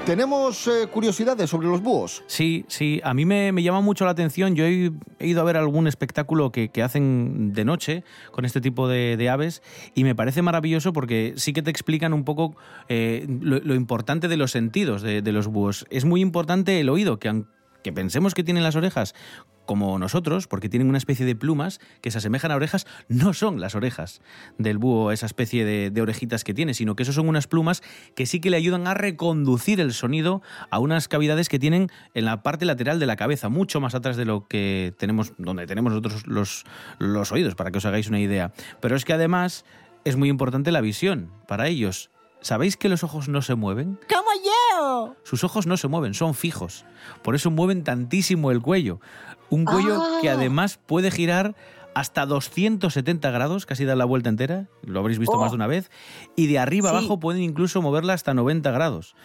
Tenemos 0.08 0.66
eh, 0.68 0.88
curiosidades 0.88 1.50
sobre 1.50 1.68
los 1.68 1.84
búhos. 1.84 2.24
Sí, 2.28 2.64
sí, 2.70 3.02
a 3.04 3.14
mí 3.14 3.26
me, 3.26 3.52
me 3.52 3.62
llama 3.62 3.82
mucho 3.82 4.06
la 4.06 4.12
atención. 4.12 4.56
Yo 4.56 4.64
he, 4.64 4.90
ido 5.20 5.42
a 5.42 5.44
ver 5.44 5.58
algún 5.58 5.86
espectáculo 5.86 6.50
que, 6.50 6.70
que 6.70 6.82
hacen 6.82 7.52
de 7.52 7.66
noche 7.66 8.06
con 8.32 8.46
este 8.46 8.62
tipo 8.62 8.88
de, 8.88 9.30
aves 9.30 9.62
y 9.96 10.06
me 10.06 10.16
parece 10.16 10.42
maravilloso 10.42 10.94
porque 10.94 11.34
sí 11.36 11.52
que 11.52 11.62
te 11.62 11.72
explican 11.72 12.14
un 12.14 12.24
poco 12.24 12.56
eh, 12.88 13.28
lo, 13.28 13.76
importante 13.76 14.30
de 14.30 14.38
los 14.38 14.52
sentidos 14.52 15.02
de, 15.02 15.22
de 15.22 15.32
los 15.34 15.48
búhos. 15.48 15.86
Es 15.90 16.06
muy 16.06 16.22
importante 16.22 16.80
el 16.80 16.88
oído, 16.88 17.20
que 17.20 17.28
aunque 17.28 17.57
pensemos 17.92 18.34
que 18.34 18.44
tienen 18.44 18.64
las 18.64 18.76
orejas 18.76 19.16
como 19.66 20.00
nosotros, 20.00 20.48
porque 20.48 20.70
tienen 20.70 20.88
una 20.88 20.98
especie 20.98 21.26
de 21.26 21.36
plumas 21.36 21.80
que 22.02 22.10
se 22.10 22.20
asemejan 22.20 22.52
a 22.52 22.56
orejas, 22.56 22.88
no 23.10 23.34
son 23.34 23.60
las 23.60 23.76
orejas 23.76 24.22
del 24.58 24.78
búho, 24.78 25.12
esa 25.12 25.26
especie 25.26 25.66
de, 25.66 25.92
de 25.92 26.02
orejitas 26.02 26.44
que 26.44 26.54
tiene, 26.54 26.74
sino 26.74 26.96
que 26.96 27.04
eso 27.04 27.12
son 27.12 27.28
unas 27.28 27.48
plumas 27.48 27.84
que 28.16 28.26
sí 28.26 28.40
que 28.40 28.50
le 28.50 28.58
ayudan 28.58 28.88
a 28.88 28.94
reconducir 28.94 29.82
el 29.82 29.94
sonido 29.94 30.42
a 30.70 30.80
unas 30.80 31.08
cavidades 31.08 31.50
que 31.50 31.60
tienen 31.60 31.90
en 32.14 32.26
la 32.26 32.44
parte 32.44 32.66
lateral 32.66 33.00
de 33.00 33.06
la 33.06 33.18
cabeza, 33.18 33.50
mucho 33.50 33.82
más 33.82 33.94
atrás 33.94 34.16
de 34.16 34.26
lo 34.26 34.48
que 34.48 34.94
tenemos, 34.98 35.34
donde 35.38 35.68
tenemos 35.68 35.92
nosotros 35.92 36.26
los 37.00 37.32
oídos, 37.32 37.56
para 37.56 37.72
que 37.72 37.80
os 37.80 37.86
hagáis 37.86 38.08
una 38.08 38.20
idea. 38.20 38.54
Pero 38.80 38.96
es 38.96 39.04
que 39.04 39.14
además 39.14 39.66
es 40.06 40.16
muy 40.16 40.30
importante 40.30 40.72
la 40.72 40.82
visión 40.82 41.32
para 41.48 41.68
ellos. 41.68 42.10
¿Sabéis 42.42 42.78
que 42.78 42.90
los 42.90 43.04
ojos 43.04 43.28
no 43.28 43.42
se 43.42 43.56
mueven? 43.56 44.00
¡Como 44.10 44.30
yo! 44.46 45.16
Sus 45.24 45.44
ojos 45.44 45.66
no 45.68 45.76
se 45.78 45.88
mueven, 45.88 46.14
son 46.14 46.34
fijos. 46.34 46.86
Por 47.24 47.36
eso 47.36 47.52
mueven 47.52 47.84
tantísimo 47.84 48.52
el 48.52 48.62
cuello. 48.62 49.00
Un 49.50 49.66
cuello 49.66 50.02
Ah. 50.02 50.20
que 50.22 50.30
además 50.30 50.80
puede 50.86 51.10
girar 51.12 51.56
hasta 51.96 52.28
270 52.28 53.32
grados, 53.32 53.66
casi 53.66 53.84
da 53.84 53.96
la 53.96 54.06
vuelta 54.06 54.30
entera, 54.30 54.68
lo 54.84 55.00
habréis 55.00 55.18
visto 55.18 55.36
Oh. 55.36 55.42
más 55.42 55.50
de 55.52 55.56
una 55.56 55.66
vez, 55.68 55.90
y 56.36 56.46
de 56.48 56.60
arriba 56.60 56.92
Sí. 56.92 56.96
abajo 56.96 57.20
pueden 57.20 57.42
incluso 57.42 57.82
moverla 57.82 58.14
hasta 58.14 58.36
90 58.36 58.70
grados. 58.72 59.16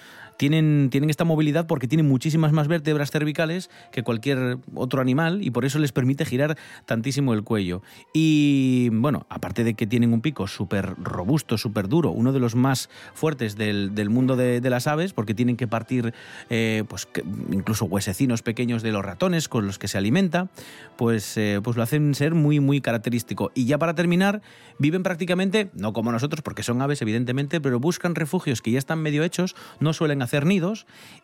Tienen, 0.43 0.89
tienen 0.91 1.09
esta 1.09 1.23
movilidad 1.23 1.69
porque 1.69 1.87
tienen 1.87 2.09
muchísimas 2.09 2.51
más 2.51 2.67
vértebras 2.67 3.13
cervicales 3.13 3.71
que 3.93 4.03
cualquier 4.03 4.59
otro 4.75 5.01
animal 5.01 5.41
y 5.41 5.53
por 5.53 5.65
eso 5.65 5.79
les 5.79 5.93
permite 5.93 6.25
girar 6.25 6.59
tantísimo 6.85 7.33
el 7.33 7.45
cuello. 7.45 7.81
Y 8.13 8.89
bueno, 8.89 9.25
aparte 9.29 9.63
de 9.63 9.75
que 9.75 9.87
tienen 9.87 10.13
un 10.13 10.21
pico 10.21 10.49
súper 10.49 10.97
robusto, 11.01 11.59
súper 11.59 11.87
duro, 11.87 12.11
uno 12.11 12.33
de 12.33 12.41
los 12.41 12.57
más 12.57 12.91
fuertes 13.15 13.55
del, 13.55 13.95
del 13.95 14.11
mundo 14.11 14.35
de, 14.35 14.61
las 14.69 14.89
aves, 14.89 15.13
porque 15.13 15.33
tienen 15.33 15.57
que 15.57 15.69
partir 15.69 16.13
eh, 16.51 16.83
pues, 16.89 17.07
incluso 17.53 17.85
huesecinos 17.85 18.43
pequeños 18.43 18.83
de 18.83 18.91
los 18.91 19.05
ratones 19.05 19.49
con 19.49 19.69
los 19.69 19.79
que 19.79 19.87
se 19.87 19.97
alimenta, 19.97 20.49
pues, 20.97 21.37
eh, 21.37 21.61
pues 21.63 21.77
lo 21.77 21.85
hacen 21.85 22.17
ser 22.17 22.35
muy, 22.35 22.59
muy 22.59 22.81
característico. 22.81 23.53
Y 23.55 23.67
ya 23.67 23.79
para 23.79 23.95
terminar, 23.95 24.43
viven 24.81 25.05
prácticamente, 25.05 25.71
no 25.75 25.93
como 25.93 26.11
nosotros, 26.11 26.43
porque 26.43 26.65
son 26.65 26.83
aves 26.83 27.01
evidentemente, 27.01 27.61
pero 27.61 27.79
buscan 27.79 28.17
refugios 28.17 28.61
que 28.61 28.73
ya 28.73 28.81
están 28.81 28.99
medio 28.99 29.23
hechos, 29.23 29.55
no 29.79 29.93
suelen 29.93 30.21
hacer 30.21 30.32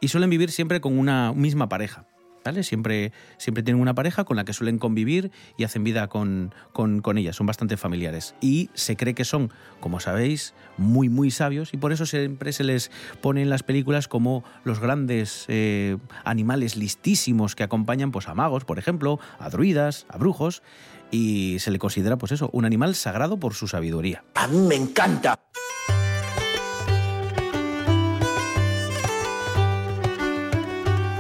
y 0.01 0.09
suelen 0.09 0.31
vivir 0.31 0.51
siempre 0.51 0.81
con 0.81 0.99
una 0.99 1.33
misma 1.33 1.69
pareja. 1.69 2.05
¿Vale? 2.45 2.63
Siempre, 2.63 3.13
siempre 3.37 3.63
tienen 3.63 3.83
una 3.83 3.95
pareja 3.95 4.25
con 4.25 4.37
la 4.37 4.45
que 4.45 4.55
suelen 4.55 4.79
convivir 4.79 5.33
y 5.59 5.65
hacen 5.65 5.85
vida 5.85 6.07
con, 6.07 6.55
con, 6.73 7.03
con 7.03 7.19
ella. 7.19 7.35
Son 7.35 7.47
bastante 7.47 7.77
familiares. 7.77 8.37
Y 8.41 8.71
se 8.73 8.97
cree 8.97 9.13
que 9.15 9.25
son, 9.25 9.53
como 9.81 10.01
sabéis, 10.01 10.55
muy, 10.79 11.11
muy 11.11 11.31
sabios 11.31 11.75
y 11.75 11.77
por 11.77 11.93
eso 11.93 12.07
siempre 12.07 12.53
se 12.53 12.65
les 12.65 12.91
pone 13.21 13.43
en 13.43 13.51
las 13.51 13.65
películas 13.65 14.09
como 14.09 14.45
los 14.65 14.81
grandes 14.81 15.45
eh, 15.49 15.99
animales 16.25 16.77
listísimos 16.77 17.55
que 17.55 17.65
acompañan 17.65 18.13
pues, 18.13 18.29
a 18.29 18.35
magos, 18.35 18.65
por 18.65 18.79
ejemplo, 18.79 19.19
a 19.39 19.51
druidas, 19.51 20.07
a 20.09 20.17
brujos. 20.17 20.63
Y 21.11 21.57
se 21.59 21.71
le 21.71 21.79
considera, 21.79 22.19
pues 22.19 22.33
eso, 22.33 22.51
un 22.53 22.65
animal 22.65 22.95
sagrado 22.95 23.39
por 23.39 23.55
su 23.55 23.67
sabiduría. 23.67 24.25
A 24.37 24.47
mí 24.47 24.59
me 24.59 24.77
encanta. 24.77 25.39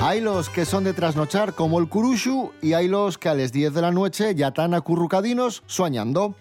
Hay 0.00 0.20
los 0.20 0.48
que 0.48 0.64
son 0.64 0.84
de 0.84 0.92
trasnochar 0.92 1.54
como 1.54 1.80
el 1.80 1.88
curushu 1.88 2.52
y 2.62 2.74
hay 2.74 2.86
los 2.86 3.18
que 3.18 3.28
a 3.28 3.34
las 3.34 3.50
10 3.50 3.74
de 3.74 3.82
la 3.82 3.90
noche 3.90 4.32
ya 4.36 4.48
están 4.48 4.72
acurrucadinos 4.72 5.64
soñando. 5.66 6.36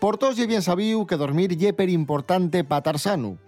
Por 0.00 0.18
todos 0.18 0.36
ya 0.36 0.46
bien 0.46 0.62
sabido 0.62 1.06
que 1.06 1.16
dormir 1.16 1.56
ye 1.56 1.72
per 1.72 1.88
importante 1.88 2.64
pa 2.64 2.82
tar 2.82 2.98
sano. 2.98 3.38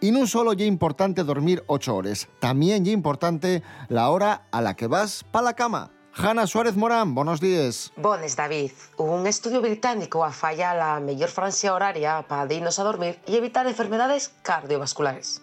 Y 0.00 0.12
no 0.12 0.28
solo 0.28 0.52
ye 0.52 0.66
importante 0.66 1.24
dormir 1.24 1.64
8 1.66 1.96
horas, 1.96 2.28
también 2.38 2.84
ye 2.84 2.92
importante 2.92 3.64
la 3.88 4.10
hora 4.10 4.46
a 4.52 4.62
la 4.62 4.76
que 4.76 4.86
vas 4.86 5.24
pa 5.24 5.42
la 5.42 5.54
cama. 5.54 5.90
Hanna 6.16 6.46
Suárez 6.46 6.76
Morán, 6.76 7.16
buenos 7.16 7.40
días. 7.40 7.90
Bones, 7.96 8.36
David. 8.36 8.70
Un 8.98 9.26
estudio 9.26 9.60
británico 9.60 10.24
afalla 10.24 10.72
la 10.72 11.00
mejor 11.00 11.28
franja 11.28 11.74
horaria 11.74 12.24
para 12.28 12.54
irnos 12.54 12.78
a 12.78 12.84
dormir 12.84 13.18
y 13.26 13.34
evitar 13.34 13.66
enfermedades 13.66 14.32
cardiovasculares. 14.42 15.42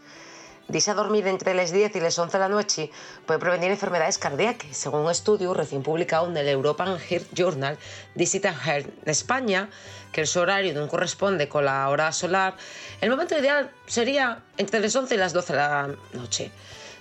Dice 0.68 0.92
a 0.92 0.94
dormir 0.94 1.28
entre 1.28 1.54
las 1.54 1.72
10 1.72 1.96
y 1.96 2.00
las 2.00 2.18
11 2.18 2.38
de 2.38 2.40
la 2.40 2.50
noche 2.50 2.92
puede 3.26 3.40
prevenir 3.40 3.72
enfermedades 3.72 4.18
cardíacas, 4.18 4.76
según 4.76 5.02
un 5.02 5.12
estudio 5.12 5.54
recién 5.54 5.84
publicado 5.84 6.28
en 6.28 6.38
el 6.38 6.48
European 6.48 6.98
Heart 6.98 7.28
Journal. 7.34 7.78
Dice 8.16 8.40
Heart 8.40 8.88
España 9.06 9.70
que 10.12 10.22
el 10.22 10.38
horario 10.38 10.74
no 10.74 10.88
corresponde 10.88 11.50
con 11.50 11.66
la 11.66 11.90
hora 11.90 12.12
solar. 12.12 12.56
El 13.02 13.10
momento 13.10 13.38
ideal 13.38 13.72
sería 13.86 14.44
entre 14.58 14.80
las 14.80 14.96
11 14.96 15.16
y 15.16 15.18
las 15.18 15.34
12 15.34 15.54
de 15.54 15.60
la 15.60 15.90
noche. 16.14 16.52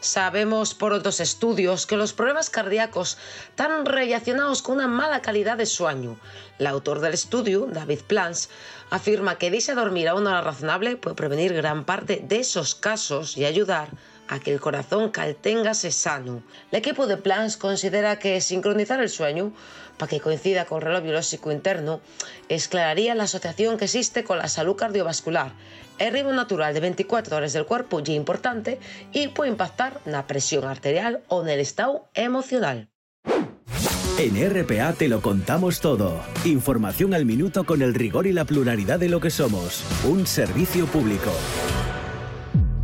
Sabemos 0.01 0.73
por 0.73 0.95
otros 0.95 1.21
estudios 1.21 1.87
que 1.87 1.99
los 1.99 2.15
problemas 2.15 2.49
cardíacos 2.49 3.19
están 3.51 3.85
relacionados 3.85 4.63
con 4.63 4.77
una 4.77 4.89
mala 4.89 5.21
calidad 5.21 5.59
de 5.59 5.67
sueño. 5.67 6.19
El 6.59 6.67
autor 6.69 7.01
del 7.01 7.13
estudio, 7.13 7.69
David 7.71 8.01
Plans, 8.07 8.49
afirma 8.89 9.37
que 9.37 9.51
dice 9.51 9.75
dormir 9.75 10.09
a 10.09 10.15
una 10.15 10.31
hora 10.31 10.41
razonable 10.41 10.97
puede 10.97 11.17
prevenir 11.17 11.53
gran 11.53 11.85
parte 11.85 12.25
de 12.27 12.41
esos 12.41 12.75
casos 12.75 13.37
y 13.37 13.45
ayudar 13.45 13.91
a 14.31 14.39
que 14.39 14.53
el 14.53 14.61
corazón 14.61 15.11
calténgase 15.11 15.91
sano. 15.91 16.43
El 16.71 16.79
equipo 16.79 17.07
de 17.07 17.17
Plans 17.17 17.57
considera 17.57 18.19
que 18.19 18.41
sincronizar 18.41 19.03
el 19.03 19.09
sueño 19.09 19.53
para 19.99 20.09
que 20.09 20.21
coincida 20.21 20.65
con 20.65 20.79
el 20.79 20.87
reloj 20.87 21.03
biológico 21.03 21.53
interno 21.53 22.01
esclararía 22.49 23.15
la 23.15 23.25
asociación 23.25 23.77
que 23.77 23.85
existe 23.87 24.25
con 24.25 24.39
la 24.39 24.49
salud 24.49 24.77
cardiovascular. 24.77 25.53
El 25.99 26.13
ritmo 26.13 26.33
natural 26.33 26.73
de 26.73 26.81
24 26.81 27.37
horas 27.37 27.53
del 27.53 27.67
cuerpo 27.67 28.01
ya 28.01 28.15
importante 28.15 28.79
y 29.13 29.29
puede 29.29 29.51
impactar 29.51 30.01
en 30.07 30.13
la 30.13 30.27
presión 30.27 30.65
arterial 30.65 31.23
o 31.29 31.43
en 31.43 31.49
el 31.49 31.61
estado 31.61 32.09
emocional. 32.15 32.89
En 34.19 34.37
RPA 34.37 34.93
te 34.93 35.09
lo 35.09 35.23
contamos 35.23 35.81
todo. 35.81 36.21
Información 36.45 37.15
al 37.15 37.25
minuto 37.25 37.65
con 37.65 37.83
el 37.83 37.95
rigor 37.95 38.27
y 38.27 38.33
la 38.33 38.45
pluralidad 38.45 39.01
de 39.01 39.09
lo 39.09 39.19
que 39.19 39.31
somos. 39.31 39.83
Un 40.05 40.27
servicio 40.27 40.87
público. 40.87 41.33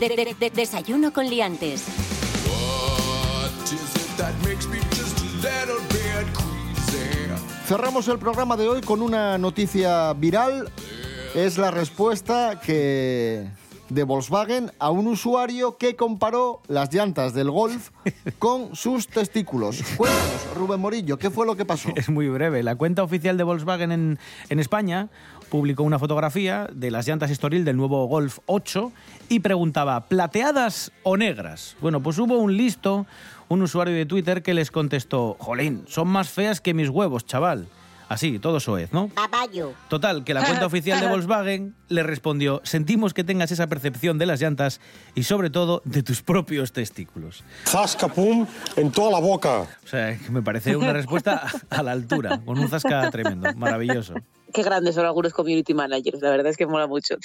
De- 0.00 0.08
de- 0.08 0.34
de- 0.38 0.50
desayuno 0.50 1.12
con 1.12 1.28
liantes. 1.28 1.84
Cerramos 7.66 8.08
el 8.08 8.18
programa 8.18 8.56
de 8.56 8.68
hoy 8.68 8.80
con 8.80 9.02
una 9.02 9.38
noticia 9.38 10.12
viral. 10.14 10.70
Es 11.34 11.58
la 11.58 11.70
respuesta 11.70 12.60
que, 12.60 13.46
de 13.88 14.02
Volkswagen 14.04 14.72
a 14.80 14.90
un 14.90 15.06
usuario 15.06 15.76
que 15.76 15.94
comparó 15.94 16.60
las 16.66 16.92
llantas 16.92 17.32
del 17.34 17.50
Golf 17.50 17.90
con 18.40 18.74
sus 18.74 19.06
testículos. 19.06 19.82
Cuéntanos, 19.96 20.54
Rubén 20.56 20.80
Morillo, 20.80 21.16
¿qué 21.18 21.30
fue 21.30 21.46
lo 21.46 21.54
que 21.56 21.64
pasó? 21.64 21.90
Es 21.94 22.08
muy 22.08 22.28
breve. 22.28 22.62
La 22.64 22.74
cuenta 22.74 23.02
oficial 23.04 23.36
de 23.36 23.44
Volkswagen 23.44 23.92
en, 23.92 24.18
en 24.48 24.58
España 24.58 25.08
publicó 25.50 25.82
una 25.82 25.98
fotografía 25.98 26.68
de 26.72 26.90
las 26.90 27.06
llantas 27.06 27.30
Estoril 27.30 27.64
del 27.64 27.76
nuevo 27.76 28.06
Golf 28.06 28.38
8 28.46 28.92
y 29.28 29.40
preguntaba, 29.40 30.08
¿plateadas 30.08 30.92
o 31.02 31.16
negras? 31.16 31.76
Bueno, 31.80 32.00
pues 32.02 32.18
hubo 32.18 32.38
un 32.38 32.56
listo, 32.56 33.06
un 33.48 33.60
usuario 33.62 33.94
de 33.94 34.06
Twitter 34.06 34.42
que 34.42 34.54
les 34.54 34.70
contestó, 34.70 35.36
jolín, 35.38 35.84
son 35.88 36.08
más 36.08 36.30
feas 36.30 36.60
que 36.60 36.72
mis 36.72 36.88
huevos, 36.88 37.26
chaval. 37.26 37.68
Así, 38.10 38.40
todo 38.40 38.58
soez, 38.58 38.92
¿no? 38.92 39.08
Caballo. 39.14 39.72
Total, 39.88 40.24
que 40.24 40.34
la 40.34 40.44
cuenta 40.44 40.66
oficial 40.66 40.98
de 41.00 41.06
Volkswagen 41.06 41.76
le 41.88 42.02
respondió, 42.02 42.60
sentimos 42.64 43.14
que 43.14 43.22
tengas 43.22 43.52
esa 43.52 43.68
percepción 43.68 44.18
de 44.18 44.26
las 44.26 44.40
llantas 44.40 44.80
y 45.14 45.22
sobre 45.22 45.48
todo 45.48 45.80
de 45.84 46.02
tus 46.02 46.20
propios 46.20 46.72
testículos. 46.72 47.44
Zasca, 47.66 48.08
pum, 48.08 48.48
en 48.74 48.90
toda 48.90 49.12
la 49.12 49.20
boca. 49.20 49.60
O 49.84 49.86
sea, 49.86 50.18
me 50.28 50.42
parece 50.42 50.74
una 50.74 50.92
respuesta 50.92 51.46
a 51.70 51.82
la 51.84 51.92
altura, 51.92 52.40
con 52.44 52.58
un 52.58 52.68
zasca 52.68 53.08
tremendo, 53.12 53.54
maravilloso. 53.54 54.14
Qué 54.52 54.62
grandes 54.62 54.94
son 54.94 55.06
algunos 55.06 55.32
community 55.32 55.74
managers, 55.74 56.20
la 56.20 56.30
verdad 56.30 56.48
es 56.48 56.56
que 56.56 56.66
mola 56.66 56.86
mucho. 56.86 57.16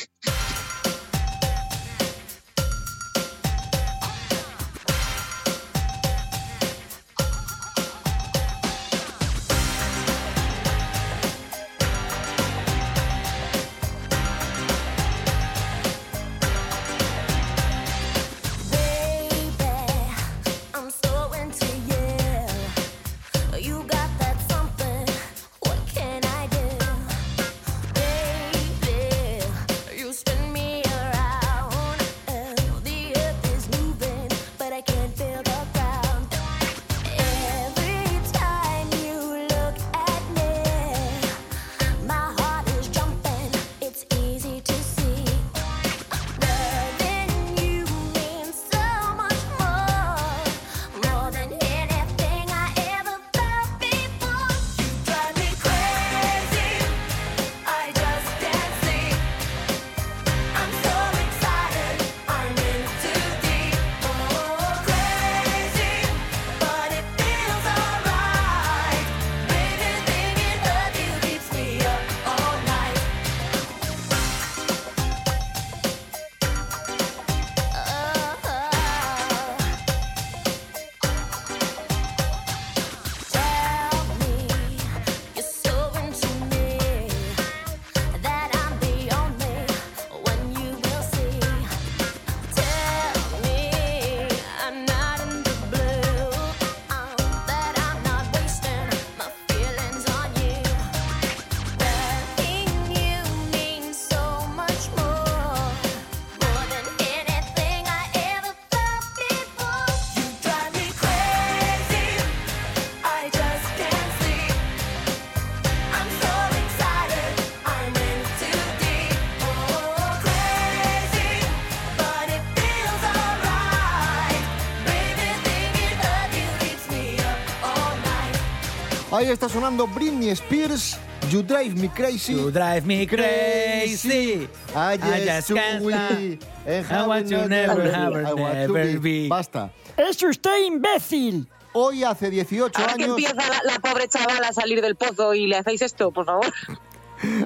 Ahí 129.15 129.27
está 129.27 129.47
sonando 129.47 129.87
Britney 129.87 130.29
Spears, 130.31 130.97
You 131.31 131.41
Drive 131.41 131.73
Me 131.75 131.89
Crazy. 131.89 132.33
You 132.33 132.51
drive 132.51 132.85
me 132.85 133.07
crazy. 133.07 134.45
I 134.75 134.97
I 135.01 135.25
just 135.25 135.51
and 135.51 136.85
I 136.91 137.07
want 137.07 137.29
you 137.29 137.47
never, 137.47 137.95
I 137.95 138.97
be. 138.99 139.29
Basta. 139.29 139.71
¡Es 139.95 140.21
usted 140.21 140.65
imbécil! 140.65 141.47
Hoy 141.71 142.03
hace 142.03 142.29
18 142.29 142.77
Ahora 142.77 142.95
que 142.95 143.05
años, 143.05 143.17
empieza 143.17 143.35
la, 143.35 143.61
la 143.63 143.79
pobre 143.79 144.09
chavala 144.09 144.49
a 144.49 144.53
salir 144.53 144.81
del 144.81 144.97
pozo 144.97 145.33
y 145.33 145.47
le 145.47 145.59
hacéis 145.59 145.81
esto, 145.81 146.11
por 146.11 146.25
favor. 146.25 146.53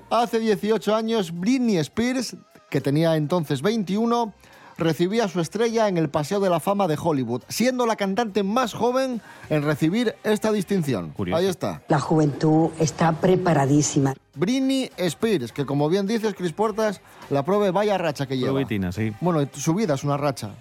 hace 0.10 0.39
18 0.39 0.95
años, 0.95 1.32
Britney 1.32 1.77
Spears, 1.77 2.36
que 2.71 2.82
tenía 2.82 3.15
entonces 3.15 3.62
21, 3.62 4.34
recibía 4.79 5.27
su 5.27 5.39
estrella 5.39 5.87
en 5.87 5.97
el 5.97 6.09
Paseo 6.09 6.39
de 6.39 6.49
la 6.49 6.59
Fama 6.59 6.87
de 6.87 6.97
Hollywood, 7.01 7.43
siendo 7.47 7.85
la 7.85 7.95
cantante 7.95 8.43
más 8.43 8.73
joven 8.73 9.21
en 9.49 9.63
recibir 9.63 10.15
esta 10.23 10.51
distinción. 10.51 11.13
Ahí 11.33 11.45
está. 11.45 11.83
La 11.87 11.99
juventud 11.99 12.71
está 12.79 13.11
preparadísima. 13.11 14.13
Britney 14.35 14.89
Spears, 14.97 15.51
que 15.51 15.65
como 15.65 15.89
bien 15.89 16.07
dices, 16.07 16.33
Cris 16.33 16.53
Puertas, 16.53 17.01
la 17.29 17.43
pruebe 17.43 17.71
vaya 17.71 17.97
racha 17.97 18.25
que 18.25 18.37
lleva. 18.37 18.51
Probitina, 18.51 18.91
sí. 18.91 19.13
Bueno, 19.21 19.47
su 19.53 19.73
vida 19.73 19.95
es 19.95 20.03
una 20.03 20.17
racha, 20.17 20.51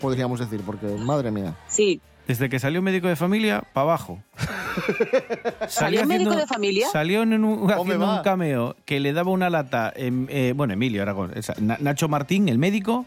podríamos 0.00 0.40
decir, 0.40 0.62
porque 0.66 0.86
madre 0.86 1.30
mía. 1.30 1.56
Sí. 1.68 2.00
Desde 2.26 2.48
que 2.48 2.58
salió 2.58 2.80
médico 2.80 3.06
de 3.06 3.16
familia, 3.16 3.62
para 3.74 3.82
abajo. 3.82 4.22
¿Salió 5.68 6.06
médico 6.06 6.34
de 6.34 6.46
familia? 6.46 6.88
Salió 6.88 7.22
en 7.22 7.44
un, 7.44 7.70
haciendo 7.70 8.22
cameo 8.22 8.76
que 8.86 8.98
le 8.98 9.12
daba 9.12 9.30
una 9.30 9.50
lata, 9.50 9.92
eh, 9.94 10.54
bueno, 10.56 10.72
Emilio 10.72 11.02
Aragón, 11.02 11.32
Nacho 11.80 12.08
Martín, 12.08 12.48
el 12.48 12.58
médico, 12.58 13.04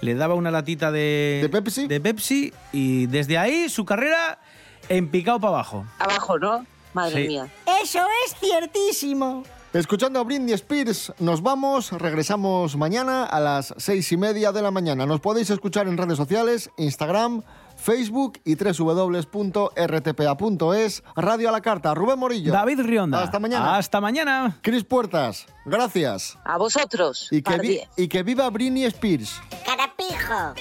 le 0.00 0.14
daba 0.14 0.34
una 0.34 0.50
latita 0.50 0.90
de, 0.90 1.40
¿De 1.42 1.48
Pepsi? 1.48 1.86
de 1.86 2.00
Pepsi 2.00 2.52
y 2.72 3.06
desde 3.06 3.38
ahí 3.38 3.68
su 3.68 3.84
carrera 3.84 4.38
en 4.88 5.08
picado 5.08 5.38
para 5.40 5.54
abajo. 5.54 5.84
Abajo, 5.98 6.38
¿no? 6.38 6.66
Madre 6.94 7.22
Sí. 7.22 7.28
mía. 7.28 7.48
Eso 7.82 8.00
es 8.26 8.34
ciertísimo. 8.40 9.44
Escuchando 9.72 10.18
a 10.18 10.24
Britney 10.24 10.52
Spears, 10.54 11.12
nos 11.20 11.42
vamos, 11.42 11.92
regresamos 11.92 12.76
mañana 12.76 13.24
a 13.24 13.38
las 13.38 13.72
seis 13.76 14.10
y 14.10 14.16
media 14.16 14.50
de 14.50 14.62
la 14.62 14.72
mañana. 14.72 15.06
Nos 15.06 15.20
podéis 15.20 15.48
escuchar 15.50 15.86
en 15.86 15.96
redes 15.96 16.16
sociales, 16.16 16.70
Instagram, 16.76 17.42
Facebook 17.80 18.38
y 18.44 18.54
www.rtpa.es. 19.82 21.02
Radio 21.16 21.48
a 21.48 21.52
la 21.52 21.60
carta. 21.60 21.94
Rubén 21.94 22.18
Morillo. 22.18 22.52
David 22.52 22.80
Rionda. 22.80 23.22
Hasta 23.22 23.38
mañana. 23.38 23.76
Hasta 23.76 24.00
mañana. 24.00 24.58
Cris 24.62 24.84
Puertas. 24.84 25.46
Gracias. 25.64 26.38
A 26.44 26.58
vosotros. 26.58 27.28
Y 27.30 27.42
que, 27.42 27.58
vi- 27.58 27.80
y 27.96 28.08
que 28.08 28.22
viva 28.22 28.48
Britney 28.50 28.84
Spears. 28.84 29.40
Carapijo. 29.64 30.54